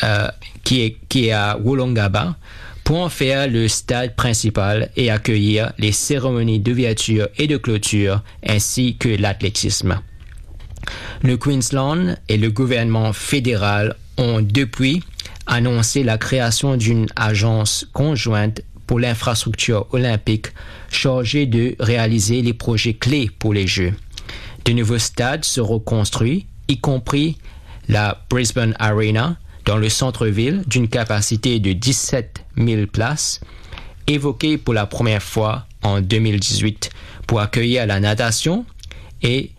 euh, 0.04 0.28
qui, 0.64 0.82
est, 0.82 0.98
qui 1.08 1.32
à 1.32 1.60
Wollongabba, 1.60 2.36
pour 2.84 2.98
en 2.98 3.10
faire 3.10 3.48
le 3.48 3.68
stade 3.68 4.16
principal 4.16 4.90
et 4.96 5.12
accueillir 5.12 5.72
les 5.78 5.92
cérémonies 5.92 6.60
d'ouverture 6.60 7.28
et 7.38 7.46
de 7.46 7.58
clôture, 7.58 8.24
ainsi 8.44 8.98
que 8.98 9.10
l'athlétisme. 9.10 10.00
Le 11.22 11.38
Queensland 11.38 12.16
et 12.30 12.38
le 12.38 12.52
gouvernement 12.52 13.14
fédéral 13.14 13.96
ont 14.18 14.42
depuis 14.42 15.04
annoncé 15.46 16.04
la 16.04 16.18
création 16.18 16.76
d'une 16.76 17.08
agence 17.16 17.88
conjointe 17.94 18.62
pour 18.86 19.00
l'infrastructure 19.00 19.86
olympique 19.92 20.48
chargée 20.90 21.46
de 21.46 21.76
réaliser 21.80 22.42
les 22.42 22.54
projets 22.54 22.94
clés 22.94 23.30
pour 23.40 23.54
les 23.54 23.68
Jeux. 23.68 23.94
De 24.66 24.72
nouveaux 24.72 24.98
stades 24.98 25.46
seront 25.46 25.80
construits, 25.80 26.46
y 26.68 26.80
compris 26.80 27.38
la 27.88 28.22
Brisbane 28.30 28.76
Arena 28.80 29.38
dans 29.66 29.78
le 29.78 29.90
centre-ville 29.90 30.64
d'une 30.68 30.88
capacité 30.88 31.60
de 31.60 31.74
17 31.74 32.46
000 32.58 32.88
places, 32.88 33.42
évoquée 34.08 34.58
pour 34.58 34.74
la 34.74 34.86
première 34.86 35.24
fois 35.24 35.66
en 35.84 36.02
2018 36.02 36.90
pour 37.28 37.42
accueillir 37.42 37.86
la 37.86 38.00
natation 38.00 38.66
et 39.22 39.52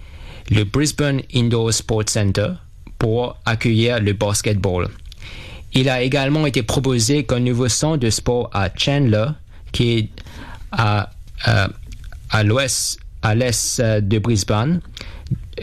le 0.50 0.64
Brisbane 0.64 1.22
Indoor 1.34 1.72
Sports 1.72 2.08
Center 2.08 2.50
pour 2.98 3.36
accueillir 3.44 4.00
le 4.00 4.12
basketball. 4.12 4.88
Il 5.74 5.88
a 5.88 6.02
également 6.02 6.46
été 6.46 6.62
proposé 6.62 7.24
qu'un 7.24 7.40
nouveau 7.40 7.68
centre 7.68 7.98
de 7.98 8.10
sport 8.10 8.50
à 8.52 8.68
Chandler, 8.74 9.26
qui 9.72 9.98
est 9.98 10.08
à, 10.72 11.10
euh, 11.46 11.68
à 12.30 12.42
l'ouest 12.42 12.98
à 13.22 13.34
l'est 13.34 13.80
de 13.80 14.18
Brisbane 14.18 14.80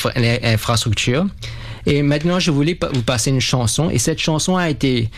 infrastructures. 0.44 1.26
Et 1.86 2.02
maintenant, 2.04 2.40
je 2.40 2.52
voulais 2.52 2.78
vous 2.94 3.04
passer 3.04 3.30
une 3.30 3.40
chanson. 3.40 3.90
Et 3.90 4.00
cette 4.00 4.20
chanson 4.20 4.58
a 4.58 4.70
été, 4.70 5.10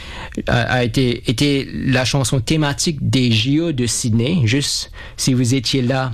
a 0.45 0.83
été, 0.83 1.27
été 1.29 1.67
la 1.73 2.05
chanson 2.05 2.39
thématique 2.39 2.99
des 3.01 3.31
JO 3.31 3.71
de 3.71 3.87
Sydney. 3.87 4.41
Juste 4.45 4.91
si 5.17 5.33
vous 5.33 5.55
étiez 5.55 5.81
là 5.81 6.11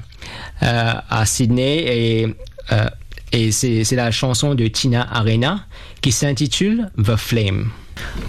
à 0.62 1.26
Sydney 1.26 1.84
et 1.88 2.36
euh, 2.71 2.86
et 3.32 3.52
c'est 3.52 3.91
la 3.91 4.12
chanson 4.12 4.56
de 4.56 4.67
Tina 4.67 5.06
Arena 5.12 5.65
qui 6.02 6.13
s'intitule 6.13 6.89
The 6.98 7.17
Flame. 7.17 7.69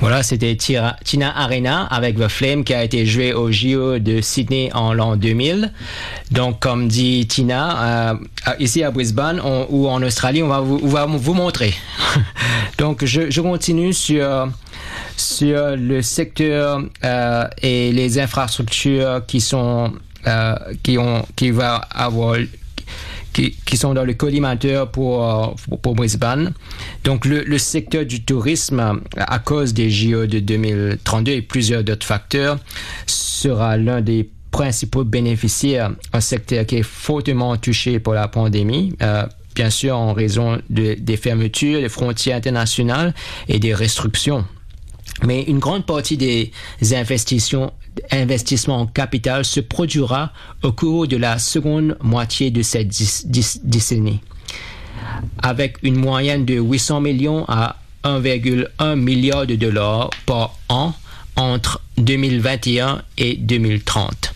Voilà, 0.00 0.22
c'était 0.22 0.56
Tina 0.56 1.36
Arena 1.36 1.84
avec 1.84 2.18
The 2.18 2.28
Flame 2.28 2.64
qui 2.64 2.74
a 2.74 2.82
été 2.82 3.06
joué 3.06 3.32
au 3.32 3.52
JO 3.52 3.98
de 3.98 4.20
Sydney 4.20 4.70
en 4.74 4.92
l'an 4.92 5.16
2000. 5.16 5.72
Donc, 6.32 6.60
comme 6.60 6.88
dit 6.88 7.26
Tina, 7.26 8.10
euh, 8.10 8.14
ici 8.58 8.82
à 8.82 8.90
Brisbane 8.90 9.40
ou 9.68 9.88
en 9.88 10.02
Australie, 10.02 10.42
on 10.42 10.48
va 10.48 10.60
vous, 10.60 10.80
on 10.82 10.88
va 10.88 11.06
vous 11.06 11.34
montrer. 11.34 11.74
Donc, 12.78 13.04
je, 13.04 13.30
je, 13.30 13.40
continue 13.40 13.92
sur 13.92 14.48
sur 15.16 15.76
le 15.76 16.02
secteur 16.02 16.82
euh, 17.04 17.48
et 17.62 17.92
les 17.92 18.18
infrastructures 18.18 19.22
qui 19.26 19.40
sont 19.40 19.92
euh, 19.94 19.98
qui 20.82 20.98
ont 20.98 21.24
qui 21.36 21.50
va 21.50 21.76
avoir 21.76 22.36
qui, 23.64 23.76
sont 23.76 23.94
dans 23.94 24.04
le 24.04 24.14
collimateur 24.14 24.90
pour, 24.90 25.54
pour, 25.82 25.94
Brisbane. 25.94 26.52
Donc, 27.04 27.24
le, 27.26 27.58
secteur 27.58 28.04
du 28.06 28.24
tourisme, 28.24 29.00
à 29.16 29.38
cause 29.38 29.74
des 29.74 29.90
JO 29.90 30.26
de 30.26 30.38
2032 30.38 31.32
et 31.32 31.42
plusieurs 31.42 31.84
d'autres 31.84 32.06
facteurs, 32.06 32.58
sera 33.06 33.76
l'un 33.76 34.00
des 34.00 34.28
principaux 34.50 35.04
bénéficiaires, 35.04 35.90
un 36.12 36.20
secteur 36.20 36.64
qui 36.64 36.76
est 36.76 36.82
fortement 36.82 37.56
touché 37.56 38.00
par 38.00 38.14
la 38.14 38.28
pandémie. 38.28 38.94
Euh, 39.02 39.24
bien 39.54 39.70
sûr 39.70 39.96
en 39.96 40.12
raison 40.12 40.58
des 40.68 41.16
fermetures 41.16 41.80
des 41.80 41.88
frontières 41.88 42.36
internationales 42.36 43.14
et 43.48 43.58
des 43.58 43.72
restrictions. 43.72 44.44
Mais 45.24 45.44
une 45.44 45.60
grande 45.60 45.86
partie 45.86 46.18
des 46.18 46.52
investissements 46.92 47.72
investissement 48.10 48.80
en 48.80 48.86
capital 48.86 49.44
se 49.44 49.60
produira 49.60 50.32
au 50.62 50.72
cours 50.72 51.06
de 51.06 51.16
la 51.16 51.38
seconde 51.38 51.96
moitié 52.02 52.50
de 52.50 52.62
cette 52.62 52.88
décennie, 53.64 54.20
avec 55.42 55.78
une 55.82 55.96
moyenne 55.96 56.44
de 56.44 56.54
800 56.54 57.00
millions 57.00 57.44
à 57.48 57.76
1,1 58.04 58.96
milliard 58.96 59.46
de 59.46 59.56
dollars 59.56 60.10
par 60.26 60.56
an 60.68 60.94
entre 61.36 61.80
2021 61.98 63.02
et 63.18 63.36
2030. 63.36 64.34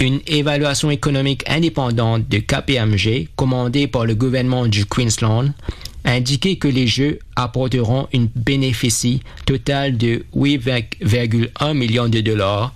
Une 0.00 0.20
évaluation 0.28 0.90
économique 0.90 1.42
indépendante 1.48 2.28
de 2.28 2.38
KPMG, 2.38 3.28
commandée 3.34 3.88
par 3.88 4.06
le 4.06 4.14
gouvernement 4.14 4.66
du 4.66 4.86
Queensland, 4.86 5.52
indiqué 6.08 6.56
que 6.56 6.68
les 6.68 6.86
Jeux 6.86 7.18
apporteront 7.36 8.08
une 8.12 8.28
bénéfice 8.34 9.06
totale 9.44 9.96
de 9.96 10.24
8,1 10.34 11.74
millions 11.74 12.08
de 12.08 12.20
dollars 12.20 12.72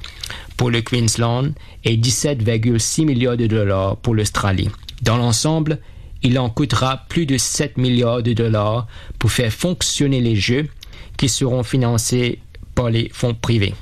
pour 0.56 0.70
le 0.70 0.82
Queensland 0.82 1.52
et 1.84 1.96
17,6 1.96 3.04
milliards 3.04 3.36
de 3.36 3.46
dollars 3.46 3.96
pour 3.96 4.14
l'Australie. 4.14 4.68
Dans 5.02 5.16
l'ensemble, 5.16 5.78
il 6.22 6.38
en 6.38 6.50
coûtera 6.50 7.04
plus 7.08 7.26
de 7.26 7.36
7 7.36 7.78
milliards 7.78 8.22
de 8.22 8.32
dollars 8.32 8.86
pour 9.18 9.32
faire 9.32 9.52
fonctionner 9.52 10.20
les 10.20 10.36
Jeux 10.36 10.68
qui 11.16 11.28
seront 11.28 11.62
financés 11.62 12.38
par 12.74 12.90
les 12.90 13.10
fonds 13.12 13.34
privés. 13.34 13.74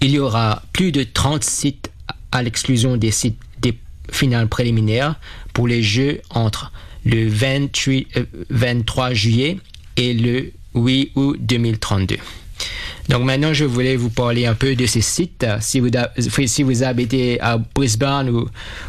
Il 0.00 0.10
y 0.10 0.18
aura 0.18 0.62
plus 0.72 0.92
de 0.92 1.02
30 1.02 1.44
sites 1.44 1.90
à 2.32 2.42
l'exclusion 2.42 2.96
des 2.96 3.10
sites 3.10 3.38
des 3.58 3.76
finales 4.10 4.48
préliminaires 4.48 5.16
pour 5.52 5.68
les 5.68 5.82
Jeux 5.82 6.22
entre 6.30 6.72
le 7.04 7.28
23 7.28 9.10
euh, 9.10 9.14
juillet 9.14 9.58
et 9.96 10.14
le 10.14 10.52
8 10.74 11.12
août 11.16 11.36
2032. 11.40 12.16
Donc 13.08 13.24
maintenant, 13.24 13.52
je 13.52 13.64
voulais 13.64 13.96
vous 13.96 14.10
parler 14.10 14.46
un 14.46 14.54
peu 14.54 14.76
de 14.76 14.86
ces 14.86 15.00
sites. 15.00 15.44
Si 15.60 15.80
vous, 15.80 15.88
si 16.46 16.62
vous 16.62 16.82
habitez 16.84 17.40
à 17.40 17.58
Brisbane 17.58 18.30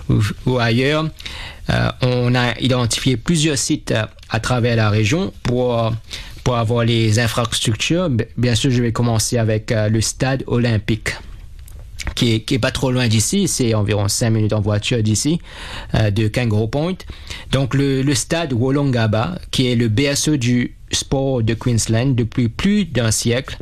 ou, 0.10 0.60
ailleurs, 0.60 1.08
euh, 1.70 1.90
on 2.02 2.36
a 2.36 2.60
identifié 2.60 3.18
plusieurs 3.18 3.58
sites 3.58 3.94
à 4.30 4.40
travers 4.40 4.76
la 4.76 4.90
région 4.90 5.34
pour, 5.44 5.92
pour 6.44 6.58
avoir 6.58 6.86
les 6.86 7.20
infrastructures. 7.20 8.10
Bien 8.38 8.56
sûr, 8.56 8.70
je 8.70 8.82
vais 8.84 8.92
commencer 8.92 9.38
avec 9.38 9.72
euh, 9.72 9.90
le 9.90 10.02
stade 10.02 10.44
olympique 10.48 11.16
qui 12.16 12.44
est, 12.48 12.60
pas 12.60 12.72
trop 12.72 12.92
loin 12.92 13.08
d'ici, 13.08 13.48
c'est 13.48 13.74
environ 13.74 14.08
5 14.08 14.30
minutes 14.30 14.54
en 14.54 14.62
voiture 14.62 15.02
d'ici, 15.02 15.40
euh, 15.96 16.12
de 16.12 16.28
Kangaroo 16.28 16.68
Point. 16.68 16.98
Donc 17.52 17.74
le, 17.74 18.14
stade 18.14 18.54
Wollongaba, 18.54 19.40
qui 19.52 19.68
est 19.72 19.76
le 19.76 19.88
berceau 19.88 20.38
du 20.38 20.76
sport 20.92 21.44
de 21.44 21.54
Queensland 21.54 22.16
depuis 22.16 22.50
plus 22.50 22.86
d'un 22.86 23.12
siècle, 23.12 23.58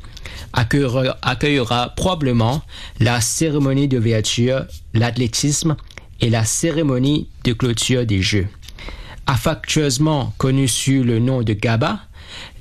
accueillera, 0.53 1.17
accueillera 1.21 1.93
probablement 1.95 2.61
la 2.99 3.21
cérémonie 3.21 3.87
de 3.87 3.97
d'ouverture, 3.97 4.65
l'athlétisme 4.93 5.75
et 6.21 6.29
la 6.29 6.43
cérémonie 6.43 7.27
de 7.43 7.53
clôture 7.53 8.05
des 8.05 8.21
Jeux. 8.21 8.47
Affectueusement 9.27 10.33
connu 10.37 10.67
sous 10.67 11.03
le 11.03 11.19
nom 11.19 11.43
de 11.43 11.53
Gaba, 11.53 11.99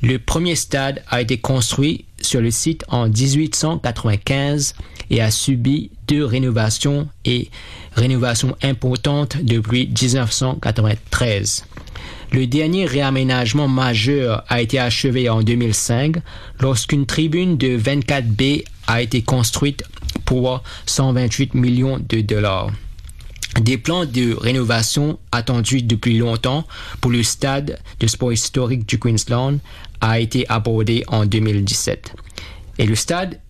le 0.02 0.18
premier 0.18 0.54
stade 0.54 1.02
a 1.08 1.20
été 1.20 1.38
construit 1.38 2.04
sur 2.20 2.40
le 2.40 2.50
site 2.50 2.84
en 2.88 3.08
1895 3.08 4.74
et 5.10 5.20
a 5.20 5.30
subi 5.30 5.90
deux 6.06 6.24
rénovations 6.24 7.08
et 7.24 7.50
rénovations 7.94 8.56
importantes 8.62 9.36
depuis 9.42 9.86
1993. 9.86 11.64
Le 12.30 12.46
dernier 12.46 12.84
réaménagement 12.84 13.68
majeur 13.68 14.44
a 14.48 14.60
été 14.60 14.78
achevé 14.78 15.30
en 15.30 15.42
2005 15.42 16.16
lorsqu'une 16.60 17.06
tribune 17.06 17.56
de 17.56 17.78
24B 17.78 18.64
a 18.86 19.00
été 19.00 19.22
construite 19.22 19.82
pour 20.24 20.62
128 20.86 21.54
millions 21.54 21.98
de 21.98 22.20
dollars. 22.20 22.70
Des 23.62 23.78
plans 23.78 24.04
de 24.04 24.34
rénovation 24.34 25.18
attendus 25.32 25.82
depuis 25.82 26.18
longtemps 26.18 26.64
pour 27.00 27.10
le 27.10 27.22
stade 27.22 27.78
de 27.98 28.06
sport 28.06 28.32
historique 28.32 28.86
du 28.86 28.98
Queensland 28.98 29.58
a 30.00 30.20
été 30.20 30.46
abordé 30.48 31.04
en 31.08 31.24
2017. 31.24 32.14
Et 32.78 32.86
le 32.86 32.94
stade 32.94 33.40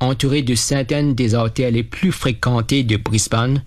entouré 0.00 0.42
de 0.42 0.54
centaines 0.54 1.14
des 1.14 1.34
artères 1.34 1.70
les 1.70 1.82
plus 1.82 2.12
fréquentées 2.12 2.82
de 2.82 2.96
Brisbane, 2.96 3.62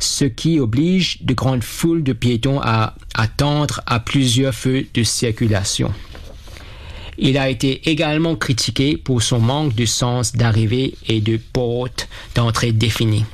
ce 0.00 0.24
qui 0.24 0.60
oblige 0.60 1.22
de 1.22 1.34
grandes 1.34 1.64
foules 1.64 2.02
de 2.02 2.12
piétons 2.12 2.60
à 2.62 2.94
attendre 3.14 3.80
à 3.86 4.00
plusieurs 4.00 4.54
feux 4.54 4.86
de 4.94 5.02
circulation. 5.02 5.92
Il 7.18 7.36
a 7.36 7.48
été 7.48 7.90
également 7.90 8.36
critiqué 8.36 8.96
pour 8.96 9.22
son 9.22 9.40
manque 9.40 9.74
de 9.74 9.86
sens 9.86 10.34
d'arrivée 10.34 10.94
et 11.08 11.20
de 11.20 11.38
porte 11.52 12.08
d'entrée 12.36 12.72
définie. 12.72 13.24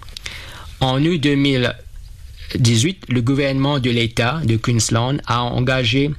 En 0.80 1.04
août 1.04 1.20
2018, 1.20 3.04
le 3.10 3.20
gouvernement 3.20 3.78
de 3.78 3.90
l'État 3.90 4.40
de 4.44 4.56
Queensland 4.56 5.18
a 5.26 5.42
engagé 5.42 6.10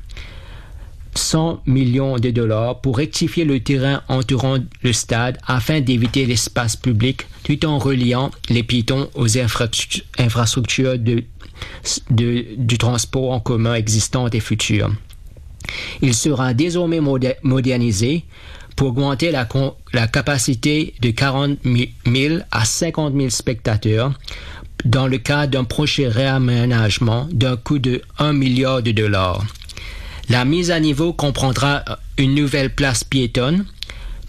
100 1.16 1.62
millions 1.66 2.18
de 2.18 2.30
dollars 2.30 2.82
pour 2.82 2.98
rectifier 2.98 3.46
le 3.46 3.60
terrain 3.60 4.02
entourant 4.08 4.58
le 4.84 4.94
stade 4.94 5.38
afin 5.48 5.82
d'éviter 5.82 6.26
l'espace 6.26 6.76
public 6.76 7.28
tout 7.44 7.66
en 7.66 7.78
reliant 7.78 8.32
les 8.50 8.64
piétons 8.64 9.10
aux 9.16 9.38
infrastructures 9.38 10.98
du 11.00 12.78
transport 12.78 13.32
en 13.32 13.40
commun 13.40 13.76
existantes 13.76 14.36
et 14.36 14.40
futures. 14.40 14.92
Il 16.02 16.14
sera 16.14 16.54
désormais 16.54 17.00
modernisé 17.44 18.26
pour 18.76 18.90
augmenter 18.90 19.32
la, 19.32 19.48
la 19.94 20.08
capacité 20.08 20.94
de 21.02 21.12
40 21.12 21.60
000 22.06 22.40
à 22.52 22.66
50 22.66 23.14
000 23.16 23.30
spectateurs 23.30 24.12
dans 24.84 25.08
le 25.08 25.18
cadre 25.18 25.52
d'un 25.52 25.64
projet 25.64 26.08
réaménagement 26.08 27.28
d'un 27.32 27.56
coût 27.56 27.80
de 27.80 28.02
1 28.20 28.34
milliard 28.34 28.82
de 28.82 28.92
dollars. 28.92 29.44
La 30.30 30.46
mise 30.46 30.72
à 30.72 30.80
niveau 30.80 31.14
comprendra 31.14 31.84
une 32.18 32.36
nouvelle 32.36 32.74
place 32.74 33.04
piétonne 33.04 33.66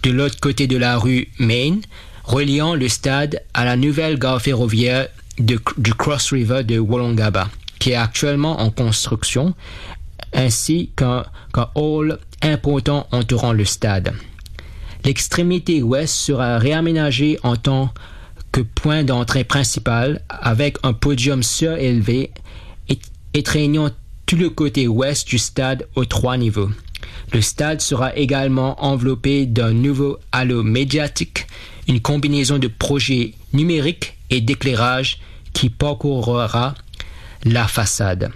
de 0.03 0.11
l'autre 0.11 0.39
côté 0.39 0.67
de 0.67 0.77
la 0.77 0.97
rue 0.97 1.29
Main, 1.39 1.79
reliant 2.23 2.75
le 2.75 2.87
stade 2.87 3.41
à 3.53 3.65
la 3.65 3.75
nouvelle 3.75 4.19
gare 4.19 4.41
ferroviaire 4.41 5.07
du 5.39 5.93
Cross 5.93 6.31
River 6.33 6.63
de 6.63 6.77
Wollongaba, 6.77 7.49
qui 7.79 7.91
est 7.91 7.95
actuellement 7.95 8.59
en 8.61 8.69
construction, 8.69 9.53
ainsi 10.33 10.91
qu'un 10.95 11.25
hall 11.75 12.19
important 12.43 13.07
entourant 13.11 13.53
le 13.53 13.65
stade. 13.65 14.13
L'extrémité 15.03 15.81
ouest 15.81 16.13
sera 16.13 16.59
réaménagée 16.59 17.39
en 17.43 17.55
tant 17.55 17.93
que 18.51 18.61
point 18.61 19.03
d'entrée 19.03 19.43
principal 19.43 20.21
avec 20.29 20.77
un 20.83 20.93
podium 20.93 21.41
surélevé 21.43 22.31
et- 22.89 22.99
étreignant 23.33 23.89
tout 24.27 24.35
le 24.35 24.51
côté 24.51 24.87
ouest 24.87 25.27
du 25.27 25.39
stade 25.39 25.87
aux 25.95 26.05
trois 26.05 26.37
niveaux. 26.37 26.69
Le 27.33 27.41
stade 27.41 27.81
sera 27.81 28.15
également 28.15 28.83
enveloppé 28.83 29.45
d'un 29.45 29.71
nouveau 29.71 30.19
halo 30.31 30.63
médiatique, 30.63 31.47
une 31.87 32.01
combinaison 32.01 32.59
de 32.59 32.67
projets 32.67 33.33
numériques 33.53 34.17
et 34.29 34.41
d'éclairage 34.41 35.19
qui 35.53 35.69
parcourra 35.69 36.75
la 37.43 37.67
façade. 37.67 38.31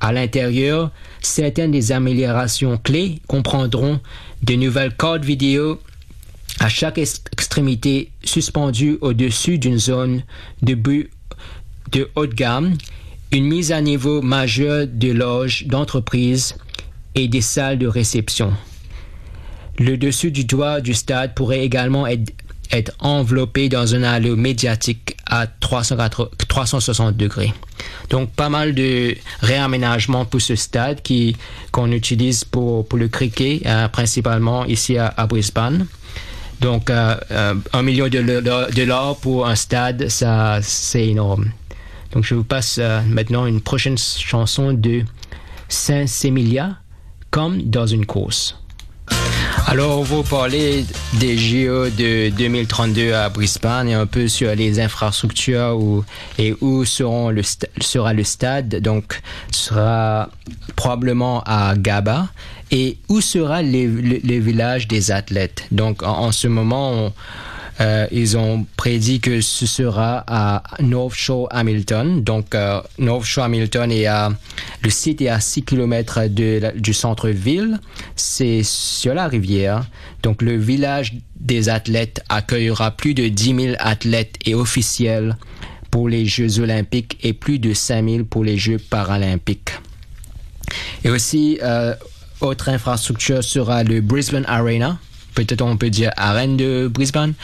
À 0.00 0.12
l'intérieur, 0.12 0.90
certaines 1.22 1.70
des 1.70 1.92
améliorations 1.92 2.76
clés 2.76 3.20
comprendront 3.28 4.00
de 4.42 4.54
nouvelles 4.54 4.94
cartes 4.96 5.24
vidéo 5.24 5.80
à 6.58 6.68
chaque 6.68 6.98
ex- 6.98 7.22
extrémité 7.32 8.10
suspendue 8.24 8.98
au-dessus 9.00 9.58
d'une 9.58 9.78
zone 9.78 10.22
de 10.62 10.74
but 10.74 11.10
de 11.92 12.10
haut 12.16 12.26
de 12.26 12.34
gamme, 12.34 12.76
une 13.32 13.44
mise 13.44 13.72
à 13.72 13.80
niveau 13.80 14.22
majeure 14.22 14.86
de 14.86 15.12
loges 15.12 15.66
d'entreprise 15.66 16.54
et 17.14 17.28
des 17.28 17.40
salles 17.40 17.78
de 17.78 17.86
réception. 17.86 18.52
Le 19.78 19.96
dessus 19.96 20.30
du 20.30 20.46
toit 20.46 20.80
du 20.80 20.94
stade 20.94 21.34
pourrait 21.34 21.64
également 21.64 22.06
être, 22.06 22.32
enveloppé 22.98 23.68
dans 23.68 23.94
un 23.94 24.02
halo 24.02 24.36
médiatique 24.36 25.16
à 25.24 25.46
380 25.46 26.28
360 26.48 27.16
degrés. 27.16 27.54
Donc 28.10 28.30
pas 28.32 28.48
mal 28.48 28.74
de 28.74 29.14
réaménagements 29.40 30.24
pour 30.24 30.40
ce 30.40 30.56
stade 30.56 31.00
qui 31.02 31.36
qu'on 31.70 31.92
utilise 31.92 32.44
pour, 32.44 32.86
pour 32.86 32.98
le 32.98 33.08
cricket, 33.08 33.64
euh, 33.66 33.88
principalement 33.88 34.64
ici 34.64 34.98
à, 34.98 35.26
Brisbane. 35.26 35.86
Donc 36.60 36.90
euh, 36.90 37.16
euh, 37.30 37.54
un 37.72 37.82
million 37.82 38.08
de 38.08 38.20
dollars 38.74 39.16
pour 39.16 39.46
un 39.46 39.56
stade, 39.56 40.08
ça 40.08 40.58
c'est 40.62 41.06
énorme. 41.06 41.52
Donc 42.16 42.24
je 42.24 42.34
vous 42.34 42.44
passe 42.44 42.78
euh, 42.80 43.02
maintenant 43.02 43.44
une 43.44 43.60
prochaine 43.60 43.98
chanson 43.98 44.72
de 44.72 45.02
Saint-Sémilia, 45.68 46.78
comme 47.30 47.60
dans 47.64 47.86
une 47.86 48.06
course. 48.06 48.56
Alors, 49.66 49.98
on 49.98 50.02
va 50.02 50.22
parler 50.22 50.86
des 51.20 51.36
JO 51.36 51.90
de 51.90 52.30
2032 52.30 53.12
à 53.12 53.28
Brisbane 53.28 53.90
et 53.90 53.92
un 53.92 54.06
peu 54.06 54.28
sur 54.28 54.54
les 54.54 54.80
infrastructures 54.80 55.76
où, 55.78 56.04
et 56.38 56.54
où 56.62 56.86
sera 56.86 57.32
le 57.32 58.24
stade. 58.24 58.76
Donc, 58.80 59.20
sera 59.52 60.30
probablement 60.74 61.42
à 61.44 61.74
Gaba. 61.76 62.28
Et 62.70 62.96
où 63.10 63.20
sera 63.20 63.60
le 63.60 64.38
village 64.38 64.88
des 64.88 65.10
athlètes? 65.10 65.66
Donc, 65.70 66.02
en, 66.02 66.16
en 66.18 66.32
ce 66.32 66.48
moment, 66.48 66.92
on- 66.92 67.12
euh, 67.80 68.06
ils 68.10 68.36
ont 68.36 68.66
prédit 68.76 69.20
que 69.20 69.40
ce 69.40 69.66
sera 69.66 70.24
à 70.26 70.62
North 70.80 71.14
Shore 71.14 71.48
Hamilton. 71.50 72.22
Donc, 72.22 72.54
euh, 72.54 72.80
North 72.98 73.24
Shore 73.24 73.44
Hamilton 73.44 73.92
est 73.92 74.06
à, 74.06 74.30
le 74.82 74.90
site 74.90 75.20
est 75.20 75.28
à 75.28 75.40
6 75.40 75.62
km 75.64 76.26
de, 76.28 76.72
du 76.76 76.94
centre-ville. 76.94 77.78
C'est 78.14 78.62
sur 78.62 79.14
la 79.14 79.28
rivière. 79.28 79.84
Donc, 80.22 80.42
le 80.42 80.56
village 80.56 81.14
des 81.38 81.68
athlètes 81.68 82.22
accueillera 82.28 82.92
plus 82.92 83.14
de 83.14 83.28
10 83.28 83.44
000 83.44 83.76
athlètes 83.78 84.36
et 84.44 84.54
officiels 84.54 85.36
pour 85.90 86.08
les 86.08 86.26
Jeux 86.26 86.60
olympiques 86.60 87.18
et 87.22 87.32
plus 87.32 87.58
de 87.58 87.74
5 87.74 88.08
000 88.08 88.24
pour 88.24 88.44
les 88.44 88.56
Jeux 88.56 88.78
paralympiques. 88.78 89.72
Et 91.04 91.10
aussi, 91.10 91.58
euh, 91.62 91.94
autre 92.40 92.68
infrastructure 92.68 93.44
sera 93.44 93.82
le 93.82 94.00
Brisbane 94.00 94.44
Arena. 94.46 94.98
Peut-être 95.36 95.62
on 95.62 95.76
peut 95.76 95.90
dire 95.90 96.10
arène 96.16 96.56
de 96.56 96.88
Brisbane. 96.88 97.34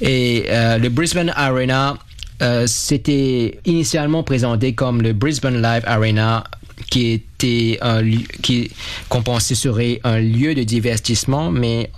Et 0.00 0.46
euh, 0.48 0.78
le 0.78 0.88
Brisbane 0.88 1.32
Arena, 1.36 1.96
euh, 2.42 2.66
c'était 2.66 3.60
initialement 3.64 4.22
présenté 4.24 4.72
comme 4.74 5.02
le 5.02 5.12
Brisbane 5.12 5.60
Live 5.62 5.82
Arena, 5.86 6.44
qui 6.90 7.10
était 7.12 7.78
un 7.82 8.02
qui 8.42 8.70
qu'on 9.08 9.22
pensait 9.22 9.54
serait 9.56 10.00
un 10.04 10.20
lieu 10.20 10.54
de 10.54 10.62
divertissement, 10.62 11.50
mais 11.50 11.90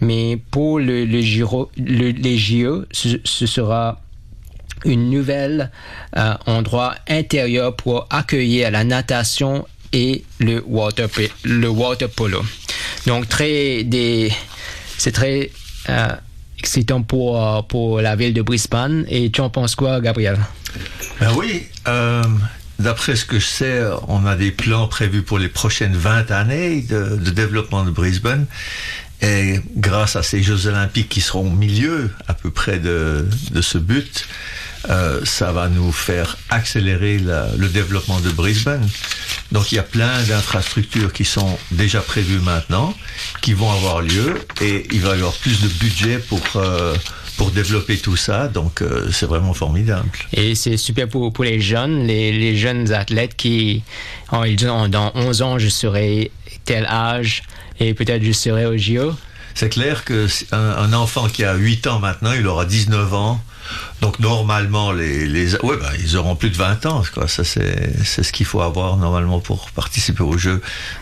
mais 0.00 0.38
pour 0.50 0.78
le, 0.80 1.04
le 1.04 1.20
Giro- 1.20 1.70
le- 1.76 2.10
les 2.10 2.36
JO, 2.38 2.84
ce, 2.90 3.08
ce 3.24 3.46
sera 3.46 4.00
une 4.84 5.10
nouvelle 5.10 5.70
euh, 6.16 6.34
endroit 6.46 6.94
intérieur 7.08 7.76
pour 7.76 8.06
accueillir 8.10 8.70
la 8.70 8.84
natation 8.84 9.66
et 9.92 10.24
le 10.40 10.62
water, 10.66 11.08
le 11.44 11.68
water 11.68 12.08
polo. 12.08 12.42
Donc 13.06 13.28
très 13.28 13.84
des, 13.84 14.32
c'est 14.98 15.12
très 15.12 15.50
euh, 15.88 16.08
excitant 16.58 17.02
pour, 17.02 17.42
euh, 17.42 17.62
pour 17.62 18.00
la 18.00 18.16
ville 18.16 18.34
de 18.34 18.42
Brisbane. 18.42 19.04
Et 19.08 19.30
tu 19.30 19.40
en 19.40 19.50
penses 19.50 19.74
quoi, 19.74 20.00
Gabriel? 20.00 20.38
Ben 21.20 21.32
oui, 21.36 21.66
euh, 21.86 22.22
d'après 22.78 23.16
ce 23.16 23.24
que 23.24 23.38
je 23.38 23.46
sais, 23.46 23.82
on 24.08 24.26
a 24.26 24.36
des 24.36 24.50
plans 24.50 24.88
prévus 24.88 25.22
pour 25.22 25.38
les 25.38 25.48
prochaines 25.48 25.96
20 25.96 26.30
années 26.30 26.82
de, 26.82 27.16
développement 27.30 27.84
de 27.84 27.90
Brisbane. 27.90 28.46
Et 29.22 29.60
grâce 29.76 30.16
à 30.16 30.22
ces 30.22 30.42
Jeux 30.42 30.66
olympiques 30.66 31.08
qui 31.08 31.22
seront 31.22 31.46
au 31.46 31.54
milieu 31.54 32.10
à 32.28 32.34
peu 32.34 32.50
près 32.50 32.78
de, 32.78 33.26
ce 33.60 33.78
but, 33.78 34.28
ça 35.24 35.52
va 35.52 35.68
nous 35.68 35.90
faire 35.90 36.36
accélérer 36.50 37.18
le 37.18 37.68
développement 37.68 38.20
de 38.20 38.28
Brisbane. 38.28 38.86
Donc 39.52 39.72
il 39.72 39.76
y 39.76 39.78
a 39.78 39.82
plein 39.82 40.22
d'infrastructures 40.24 41.12
qui 41.12 41.24
sont 41.24 41.58
déjà 41.70 42.00
prévues 42.00 42.40
maintenant, 42.40 42.94
qui 43.42 43.52
vont 43.52 43.70
avoir 43.70 44.02
lieu, 44.02 44.40
et 44.60 44.86
il 44.92 45.00
va 45.00 45.10
y 45.10 45.18
avoir 45.18 45.32
plus 45.34 45.60
de 45.62 45.68
budget 45.68 46.18
pour, 46.18 46.40
euh, 46.56 46.94
pour 47.36 47.50
développer 47.50 47.96
tout 47.96 48.16
ça. 48.16 48.48
Donc 48.48 48.82
euh, 48.82 49.08
c'est 49.12 49.26
vraiment 49.26 49.54
formidable. 49.54 50.08
Et 50.32 50.54
c'est 50.54 50.76
super 50.76 51.08
pour, 51.08 51.32
pour 51.32 51.44
les 51.44 51.60
jeunes, 51.60 52.06
les, 52.06 52.32
les 52.32 52.56
jeunes 52.56 52.92
athlètes 52.92 53.36
qui, 53.36 53.82
oh, 54.32 54.42
ils 54.44 54.56
disent, 54.56 54.68
oh, 54.68 54.88
dans 54.88 55.12
11 55.14 55.42
ans, 55.42 55.58
je 55.58 55.68
serai 55.68 56.30
tel 56.64 56.84
âge 56.86 57.42
et 57.78 57.94
peut-être 57.94 58.22
je 58.24 58.32
serai 58.32 58.66
au 58.66 58.76
JO. 58.76 59.14
C'est 59.54 59.70
clair 59.70 60.04
que 60.04 60.26
un, 60.52 60.58
un 60.58 60.92
enfant 60.92 61.28
qui 61.28 61.44
a 61.44 61.54
8 61.54 61.86
ans 61.86 61.98
maintenant, 61.98 62.32
il 62.32 62.46
aura 62.46 62.66
19 62.66 63.14
ans. 63.14 63.40
Donc 64.00 64.18
normalement, 64.18 64.92
les, 64.92 65.26
les 65.26 65.56
ouais, 65.62 65.76
bah, 65.78 65.90
ils 65.98 66.16
auront 66.16 66.36
plus 66.36 66.50
de 66.50 66.56
20 66.56 66.86
ans. 66.86 67.02
Quoi. 67.14 67.28
Ça, 67.28 67.44
c'est, 67.44 68.04
c'est 68.04 68.22
ce 68.22 68.32
qu'il 68.32 68.46
faut 68.46 68.60
avoir 68.60 68.96
normalement 68.96 69.40
pour 69.40 69.70
participer 69.70 70.22
aux 70.22 70.38
Jeux 70.38 70.60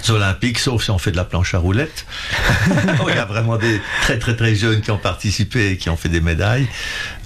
olympiques, 0.08 0.58
sauf 0.58 0.84
si 0.84 0.90
on 0.90 0.98
fait 0.98 1.10
de 1.10 1.16
la 1.16 1.24
planche 1.24 1.54
à 1.54 1.58
roulettes. 1.58 2.06
il 3.08 3.14
y 3.14 3.18
a 3.18 3.24
vraiment 3.24 3.56
des 3.56 3.80
très 4.02 4.18
très 4.18 4.36
très 4.36 4.54
jeunes 4.54 4.80
qui 4.80 4.90
ont 4.90 4.98
participé 4.98 5.70
et 5.70 5.76
qui 5.76 5.90
ont 5.90 5.96
fait 5.96 6.08
des 6.08 6.20
médailles. 6.20 6.68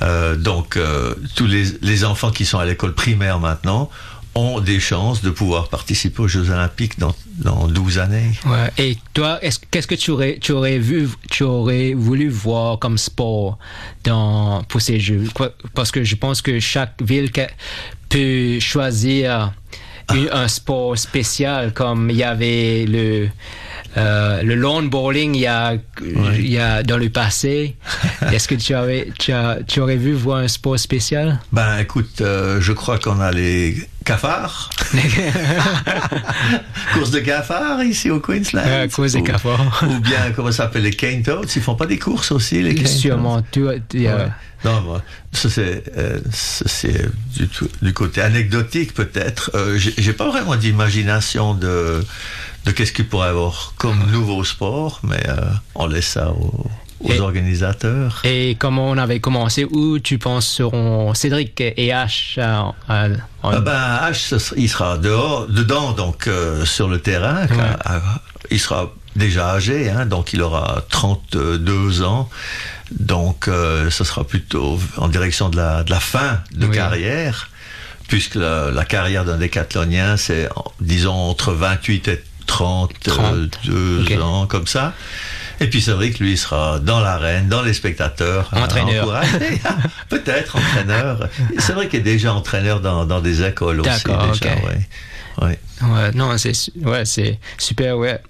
Euh, 0.03 0.36
donc 0.36 0.76
euh, 0.76 1.14
tous 1.34 1.47
les, 1.47 1.64
les 1.82 2.05
enfants 2.05 2.30
qui 2.30 2.45
sont 2.45 2.59
à 2.59 2.64
l'école 2.64 2.95
primaire 2.95 3.39
maintenant 3.39 3.91
ont 4.39 4.61
des 4.61 4.80
chances 4.80 5.20
de 5.22 5.30
pouvoir 5.30 5.68
participer 5.68 6.20
aux 6.22 6.28
Jeux 6.28 6.49
olympiques 6.51 6.99
dans, 6.99 7.14
dans 7.49 7.66
12 7.68 7.99
années. 7.99 8.30
Ouais. 8.47 8.70
Et 8.78 8.97
toi, 9.14 9.39
est-ce- 9.43 9.61
qu'est-ce 9.70 9.86
que 9.86 9.95
tu 9.95 10.11
aurais, 10.12 10.39
tu 10.41 10.53
aurais 10.53 10.78
vu, 10.78 11.09
tu 11.30 11.43
aurais 11.45 11.95
voulu 11.95 12.28
voir 12.28 12.78
comme 12.78 12.99
sport 12.99 13.59
dans, 14.05 14.62
pour 14.68 14.80
ces 14.80 14.99
jeux? 15.01 15.24
Parce 15.74 15.91
que 15.91 16.05
je 16.05 16.14
pense 16.16 16.41
que 16.43 16.61
chaque 16.61 17.01
ville 17.03 17.30
peut 18.09 18.59
choisir 18.61 19.53
une- 20.14 20.30
un 20.32 20.49
sport 20.49 20.97
spécial, 20.97 21.72
comme 21.74 22.11
il 22.11 22.16
y 22.16 22.22
avait 22.22 22.86
le, 22.89 23.28
euh, 23.97 24.43
le 24.43 24.55
lawn 24.55 24.89
bowling 24.91 25.34
il 25.34 25.41
y 25.41 25.47
a, 25.47 25.74
il 26.36 26.49
y 26.49 26.59
a 26.59 26.82
dans 26.82 26.99
le 26.99 27.09
passé. 27.09 27.76
Est-ce 28.32 28.47
que 28.49 28.55
tu 28.55 28.74
avais, 28.74 29.09
tu, 29.18 29.32
as, 29.32 29.59
tu 29.66 29.80
aurais 29.80 29.97
vu 29.97 30.12
voir 30.12 30.39
un 30.39 30.49
sport 30.49 30.78
spécial? 30.78 31.41
Ben 31.53 31.78
écoute, 31.78 32.20
euh, 32.20 32.61
je 32.61 32.72
crois 32.72 32.99
qu'on 32.99 33.20
a 33.20 33.30
les 33.32 33.76
cafards. 34.05 34.70
course 36.95 37.11
de 37.11 37.20
cafards 37.20 37.82
ici 37.82 38.11
au 38.11 38.20
Queensland. 38.20 38.62
Euh, 38.66 38.89
course 38.89 39.12
de 39.12 39.20
cafards. 39.20 39.82
Ou 39.89 40.01
bien, 40.01 40.32
comment 40.34 40.51
ça 40.51 40.64
s'appelle, 40.64 40.82
les 40.82 40.91
cane 40.93 41.22
toads. 41.22 41.47
Ils 41.57 41.62
font 41.62 41.74
pas 41.74 41.86
des 41.86 41.99
courses 41.99 42.32
aussi, 42.32 42.62
les 42.62 42.74
cane 42.74 42.86
Sûrement, 42.86 43.36
a- 43.39 43.43
Ouais. 44.16 44.28
Non, 44.64 44.80
moi, 44.80 45.03
ça 45.32 45.49
c'est 45.51 45.84
euh, 45.97 46.18
du, 47.36 47.49
du 47.80 47.93
côté 47.93 48.20
anecdotique 48.20 48.93
peut-être. 48.93 49.53
Euh, 49.55 49.78
j'ai 49.78 50.12
pas 50.12 50.28
vraiment 50.30 50.57
d'imagination 50.57 51.55
de 51.55 52.03
de 52.64 52.70
qu'est-ce 52.72 52.92
qu'il 52.92 53.06
pourrait 53.09 53.28
avoir 53.28 53.72
comme 53.76 54.11
nouveau 54.11 54.44
sport, 54.44 55.00
mais 55.02 55.22
euh, 55.28 55.36
on 55.74 55.86
laisse 55.86 56.09
ça 56.09 56.30
aux, 56.30 56.66
aux 57.00 57.12
Et- 57.12 57.20
organisateurs. 57.20 58.20
Et 58.24 58.56
comment 58.59 58.90
on 58.90 58.98
avait 58.98 59.20
commencé, 59.20 59.64
où 59.64 59.98
tu 59.98 60.18
penses 60.18 60.46
seront 60.46 61.14
Cédric 61.14 61.61
et 61.61 61.88
H 61.88 62.34
euh, 62.38 62.62
euh, 62.90 63.16
en- 63.42 63.50
Ah 63.52 63.61
ben, 63.61 64.11
H, 64.11 64.52
il 64.56 64.68
sera 64.68 64.98
dehors, 64.98 65.46
dedans, 65.48 65.92
donc 65.92 66.26
euh, 66.26 66.64
sur 66.64 66.88
le 66.88 67.00
terrain. 67.00 67.46
Ouais. 67.46 68.00
Il 68.50 68.61
sera 68.61 68.92
déjà 69.16 69.50
âgé, 69.54 69.90
hein, 69.90 70.06
donc 70.06 70.32
il 70.32 70.42
aura 70.42 70.82
32 70.90 72.02
ans. 72.02 72.28
Donc, 72.90 73.48
euh, 73.48 73.90
ce 73.90 74.02
sera 74.04 74.24
plutôt 74.24 74.78
en 74.96 75.09
direction 75.09 75.48
de 75.50 75.56
la, 75.56 75.84
de 75.84 75.90
la 75.90 76.00
fin 76.00 76.40
de 76.54 76.66
Oui. 76.66 76.74
carrière, 76.74 77.50
puisque 78.09 78.36
la, 78.36 78.70
la 78.70 78.84
carrière 78.86 79.24
d'un 79.26 79.36
décathlonien, 79.36 80.16
c'est, 80.16 80.48
en- 80.56 80.64
disons, 80.80 81.12
entre 81.14 81.52
28 81.52 82.09
et 82.09 82.24
32 82.49 84.03
ok. 84.03 84.22
ans, 84.22 84.46
comme 84.46 84.66
ça. 84.66 84.94
Et 85.61 85.68
puis 85.68 85.80
c'est 85.80 85.92
vrai 85.92 86.11
que 86.11 86.22
lui 86.22 86.32
il 86.32 86.38
sera 86.38 86.78
dans 86.78 87.01
l'arène, 87.01 87.49
dans 87.49 87.62
les 87.62 87.72
spectateurs. 87.72 88.51
Entraîneur. 88.53 89.22
Peut-être 90.09 90.57
entraîneur. 90.57 91.28
C'est 91.59 91.72
vrai 91.72 91.88
qu'il 91.88 92.01
est 92.01 92.03
déjà 92.03 92.32
entraîneur 92.32 92.80
dans, 92.80 93.05
dans 93.05 93.20
des 93.20 93.44
écoles 93.44 93.80
aussi. 93.80 93.90
D'accord, 94.05 94.32
déjà, 94.32 94.55
ok. 94.55 94.64
ouais. 94.64 94.88
Ouais. 95.40 95.59
Ouais, 95.82 96.11
non, 96.14 96.36
c'est 96.36 96.53
ouais, 96.84 97.05
super, 97.59 97.96
ouais. 97.96 98.20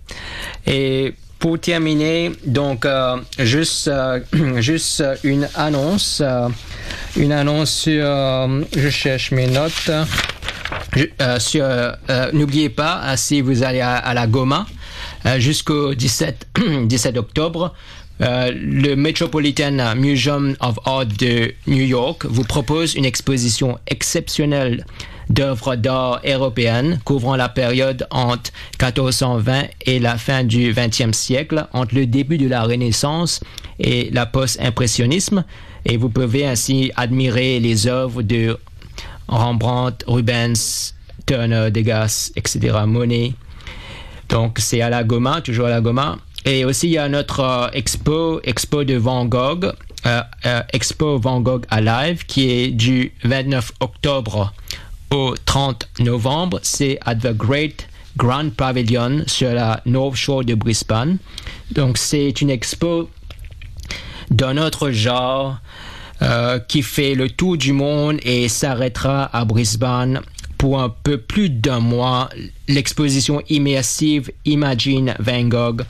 Et 0.67 1.15
pour 1.39 1.59
terminer, 1.59 2.33
donc 2.45 2.85
euh, 2.85 3.17
juste 3.39 3.89
euh, 3.89 4.21
juste 4.61 5.01
euh, 5.01 5.17
une 5.23 5.49
annonce, 5.55 6.21
euh, 6.23 6.49
une 7.17 7.33
annonce 7.33 7.71
sur, 7.71 8.05
euh, 8.05 8.63
je 8.77 8.91
cherche 8.91 9.31
mes 9.31 9.47
notes. 9.47 9.91
Euh, 10.97 11.07
euh, 11.21 11.93
euh, 12.11 12.31
n'oubliez 12.33 12.69
pas, 12.69 13.17
si 13.17 13.41
vous 13.41 13.63
allez 13.63 13.81
à, 13.81 14.15
la 14.15 14.27
Goma 14.27 14.67
jusqu'au 15.37 15.95
17 15.95 16.49
17 16.87 17.17
octobre. 17.19 17.75
le 18.21 18.95
Metropolitan 18.95 19.95
Museum 19.97 20.57
of 20.61 20.79
Art 20.85 21.07
de 21.07 21.53
New 21.67 21.85
York 21.85 22.25
vous 22.25 22.45
propose 22.45 22.95
une 22.95 23.05
exposition 23.05 23.79
exceptionnelle 23.87 24.85
d'œuvres 25.31 25.77
d'art 25.77 26.21
européennes 26.25 27.01
couvrant 27.05 27.37
la 27.37 27.51
période 27.51 28.07
entre 28.11 28.51
1420 28.81 29.65
et 29.85 29.99
la 29.99 30.17
fin 30.17 30.43
du 30.43 30.73
XXe 30.73 31.13
siècle, 31.13 31.67
entre 31.75 31.95
le 31.95 32.07
début 32.07 32.39
de 32.39 32.49
la 32.49 32.63
Renaissance 32.63 33.41
et 33.79 34.09
la 34.11 34.25
post-impressionnisme. 34.25 35.45
Et 35.85 35.99
vous 35.99 36.09
pouvez 36.09 36.47
ainsi 36.47 36.91
admirer 36.97 37.61
les 37.61 37.87
œuvres 37.87 38.23
de 38.23 38.59
Rembrandt, 39.29 40.05
Rubens, 40.07 40.95
Turner, 41.27 41.71
Degas, 41.71 42.33
etc., 42.37 42.77
Monet. 42.87 43.35
Donc 44.29 44.59
c'est 44.59 44.81
à 44.81 44.91
la 44.91 45.05
Goma, 45.05 45.41
toujours 45.41 45.67
à 45.67 45.71
la 45.71 45.81
Goma. 45.81 46.17
Et 46.45 46.65
aussi 46.65 46.89
il 46.89 46.93
y 46.93 46.99
a 46.99 47.09
notre 47.09 47.41
euh, 47.41 47.69
expo, 47.73 48.41
expo 48.45 48.85
de 48.85 48.95
Van 48.95 49.27
Gogh, 49.27 49.73
euh, 50.07 50.23
euh, 50.47 50.63
expo 50.73 51.19
Van 51.19 51.41
Gogh 51.41 51.65
Alive, 51.71 52.25
qui 52.27 52.51
est 52.51 52.69
du 52.69 53.13
29 53.25 53.73
octobre 53.81 54.53
au 55.11 55.35
30 55.45 55.89
novembre. 56.01 56.61
C'est 56.63 56.99
at 57.05 57.17
the 57.17 57.37
Great 57.37 57.89
Grand 58.17 58.51
Pavilion 58.51 59.25
sur 59.27 59.53
la 59.53 59.81
North 59.87 60.17
Shore 60.17 60.45
de 60.45 60.55
Brisbane. 60.55 61.19
Donc 61.73 61.99
c'est 61.99 62.41
une 62.41 62.51
expo 62.51 63.11
d'un 64.31 64.59
autre 64.59 64.91
genre 64.91 65.59
euh, 66.23 66.59
qui 66.59 66.83
fait 66.83 67.15
le 67.15 67.31
tour 67.31 67.57
du 67.57 67.73
monde 67.73 68.19
et 68.23 68.49
s'arrêtera 68.49 69.25
à 69.37 69.45
Brisbane 69.45 70.21
pour 70.59 70.81
un 70.81 70.89
peu 70.89 71.19
plus 71.19 71.49
d'un 71.49 71.79
mois. 71.81 72.29
L'exposition 72.67 73.41
immersive 73.49 74.31
Imagine 74.45 75.15
Van 75.21 75.45
Gogh 75.45 75.83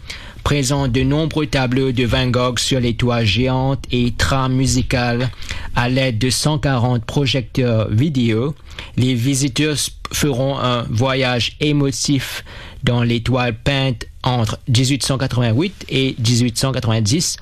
présente 0.45 0.93
de 0.93 1.03
nombreux 1.03 1.47
tableaux 1.47 1.93
de 1.93 2.05
Van 2.05 2.29
Gogh 2.29 2.59
sur 2.59 2.81
les 2.81 2.95
toits 2.95 3.24
géantes 3.24 3.85
et 3.91 4.12
trames 4.12 4.55
musicales 4.55 5.31
à 5.74 5.89
l'aide 5.89 6.18
de 6.18 6.31
140 6.31 7.05
projecteurs 7.05 7.89
vidéo. 7.91 8.55
Les 8.97 9.14
visiteurs 9.14 9.76
feront 10.12 10.59
un 10.59 10.85
voyage 10.91 11.57
émotif 11.61 12.45
dans 12.85 13.03
les 13.03 13.22
toiles 13.22 13.57
peintes 13.57 14.07
entre 14.22 14.59
1888 14.68 15.87
et 15.89 16.16
1890 16.18 17.39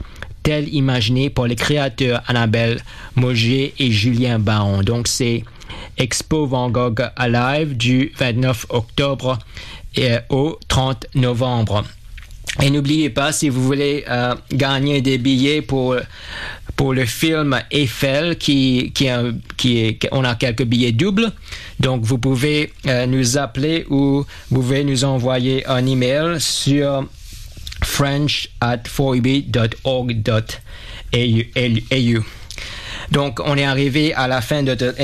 tel 0.47 0.73
imaginé 0.73 1.29
par 1.29 1.49
les 1.49 1.57
créateurs 1.57 2.23
Annabelle 2.29 2.81
Moget 3.17 3.75
et 3.81 3.91
Julien 3.91 4.39
Baron. 4.39 4.85
Donc 4.85 5.09
c'est 5.09 5.43
Expo 5.99 6.47
Van 6.47 6.71
Gogh 6.71 7.03
Alive 7.17 7.77
du 7.77 8.13
29 8.17 8.67
octobre 8.69 9.41
euh, 9.99 10.21
au 10.29 10.57
30 10.69 11.07
novembre. 11.17 11.83
Et 12.63 12.71
n'oubliez 12.71 13.11
pas, 13.11 13.33
si 13.33 13.49
vous 13.49 13.61
voulez 13.61 14.05
euh, 14.09 14.37
gagner 14.53 15.01
des 15.01 15.19
billets 15.19 15.63
pour, 15.63 15.97
pour 16.77 16.95
le 16.95 17.07
film 17.07 17.61
Eiffel, 17.73 18.39
qui, 18.39 18.93
qui 18.95 19.09
est, 19.09 20.09
on 20.13 20.23
a 20.23 20.37
quelques 20.37 20.65
billets 20.65 20.93
doubles. 20.93 21.33
Donc, 21.81 22.05
vous 22.05 22.19
pouvez 22.19 22.73
euh, 22.87 23.07
nous 23.07 23.37
appeler 23.37 23.85
ou 23.91 24.25
vous 24.51 24.61
pouvez 24.63 24.85
nous 24.85 25.03
envoyer 25.03 25.67
un 25.67 25.85
email 25.85 26.41
sur 26.41 27.05
french 27.87 28.49
at 28.61 28.79
4eb.org.au. 31.13 32.21
Donc, 33.13 33.39
on 33.45 33.57
est 33.57 33.65
arrivé 33.65 34.13
à 34.15 34.27
la 34.27 34.41
fin 34.41 34.63
de 34.65 34.71
notre 34.73 34.95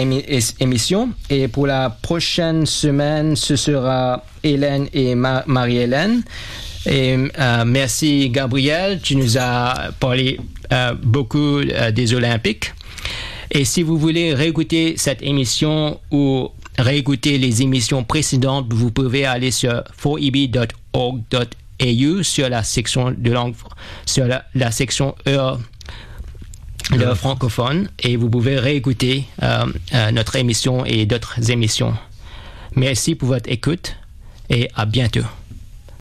émission 0.60 1.10
et 1.30 1.46
pour 1.48 1.66
la 1.68 1.90
prochaine 1.90 2.66
semaine, 2.66 3.36
ce 3.36 3.54
sera 3.56 4.24
Hélène 4.42 4.88
et 4.92 5.14
Ma- 5.14 5.44
Marie-Hélène. 5.46 6.22
Et 6.86 7.16
euh, 7.38 7.64
merci 7.64 8.28
Gabriel, 8.30 9.00
tu 9.00 9.14
nous 9.14 9.38
as 9.38 9.92
parlé 10.00 10.40
euh, 10.72 10.94
beaucoup 11.00 11.58
euh, 11.60 11.92
des 11.92 12.12
Olympiques. 12.14 12.72
Et 13.52 13.64
si 13.64 13.82
vous 13.82 13.96
voulez 13.98 14.34
réécouter 14.34 14.94
cette 14.96 15.22
émission 15.22 16.00
ou 16.10 16.48
réécouter 16.78 17.38
les 17.38 17.62
émissions 17.62 18.02
précédentes, 18.02 18.72
vous 18.72 18.90
pouvez 18.90 19.24
aller 19.26 19.52
sur 19.52 19.84
4eb.org.au 20.02 21.61
sur 22.22 22.48
la 22.48 22.62
section 22.62 23.14
de 23.16 23.30
langue, 23.30 23.54
sur 24.06 24.26
la, 24.26 24.44
la 24.54 24.70
section 24.70 25.14
heure 25.26 25.58
le 26.90 27.14
francophone 27.14 27.88
et 28.00 28.16
vous 28.16 28.28
pouvez 28.28 28.58
réécouter 28.58 29.24
euh, 29.42 29.66
euh, 29.94 30.10
notre 30.10 30.36
émission 30.36 30.84
et 30.84 31.06
d'autres 31.06 31.50
émissions. 31.50 31.94
Merci 32.74 33.14
pour 33.14 33.28
votre 33.28 33.50
écoute 33.50 33.96
et 34.50 34.68
à 34.74 34.84
bientôt. 34.84 35.24